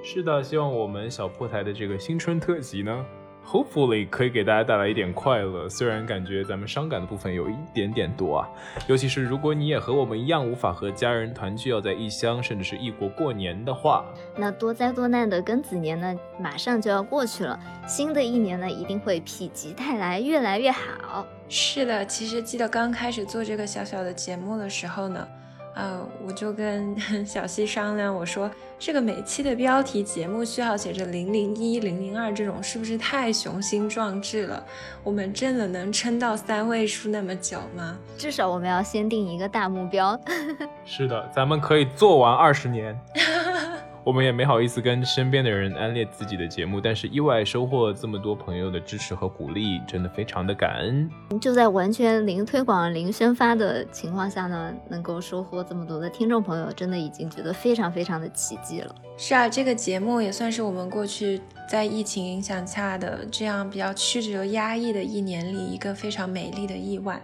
[0.02, 3.06] 是的，希望我们小破台的这个新春特辑呢
[3.46, 5.68] ，hopefully 可以给大家带来一点快乐。
[5.68, 8.48] 虽然感觉咱们伤感的部分有一点点多啊，
[8.86, 14.04] 尤其是如果你也和我们一样无法和家人团聚，要在异乡甚至是异国过年的话，
[14.36, 21.26] 那多灾多难的庚子年呢，马上就要过去了，新的一年呢，一定会否极泰来，越来越好。
[21.48, 25.26] 是的，其实记得刚开始做这个小小的节目的时候呢，
[25.74, 34.64] 呃，我就跟 小西商量，我说这个每期的标题节目序号写着零零一、零零二这种，是不是太雄心壮志了？
[35.04, 37.96] 我们真的能撑到三位数那么久吗？
[38.18, 40.18] 至少我们要先定一个大目标。
[40.84, 42.98] 是的，咱们可以做完二十年。
[44.02, 51.10] 我们也没好意思跟身边的人安利自己的节目，但是意外收获这么多朋友的支持和鼓励，真的非常的感恩。
[51.38, 58.94] 就在完全零推广、零宣发的情况下呢，能够收获这么多的听众朋友，真的已经觉得非常非常的奇迹了。
[59.18, 61.38] 是啊，这个节目也算是我们过去
[61.68, 67.20] 在疫情影响下的这样比较曲折压抑的一年里一个非常美丽的意外。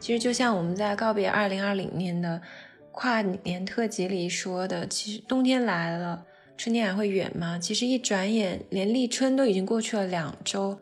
[0.00, 2.40] 其实就像我们在告别二零二零年的
[2.92, 6.24] 跨年特辑里说的，其实冬天来了，
[6.56, 7.58] 春天还会远吗？
[7.58, 10.78] 其实一转眼，连立春都已经过去了两周。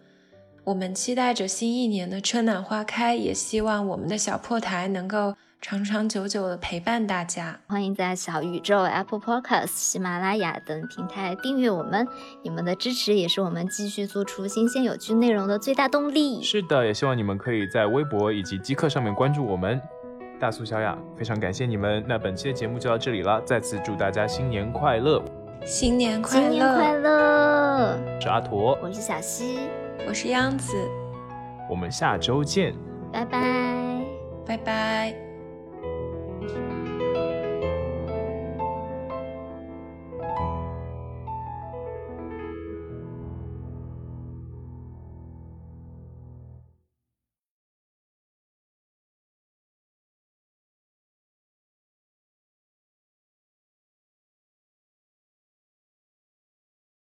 [0.64, 7.60] 我们期待着新一年的春暖花开，也希望我们的小破台能够长长久久的陪伴大家。
[7.66, 12.06] 欢迎在小宇宙、Apple Podcast、喜马拉雅等平台订阅我们，
[12.42, 16.42] 你们的支持也是我们继续做出新鲜有趣内容的最大动力。
[16.42, 19.80] 是的，也希望你们可以在微博以及极客上面关注我们。
[20.38, 22.04] 大苏小雅，非常感谢你们。
[22.06, 25.22] 那本期的节目就到这里了，再次祝大家新年快乐！
[25.64, 26.48] 新年快乐！
[26.48, 27.98] 新年快乐！
[28.14, 29.58] 我是阿驼，我是小溪，
[30.06, 30.72] 我是央子，
[31.68, 32.74] 我们下周见。
[33.12, 33.40] 拜拜。
[34.46, 35.14] 拜拜。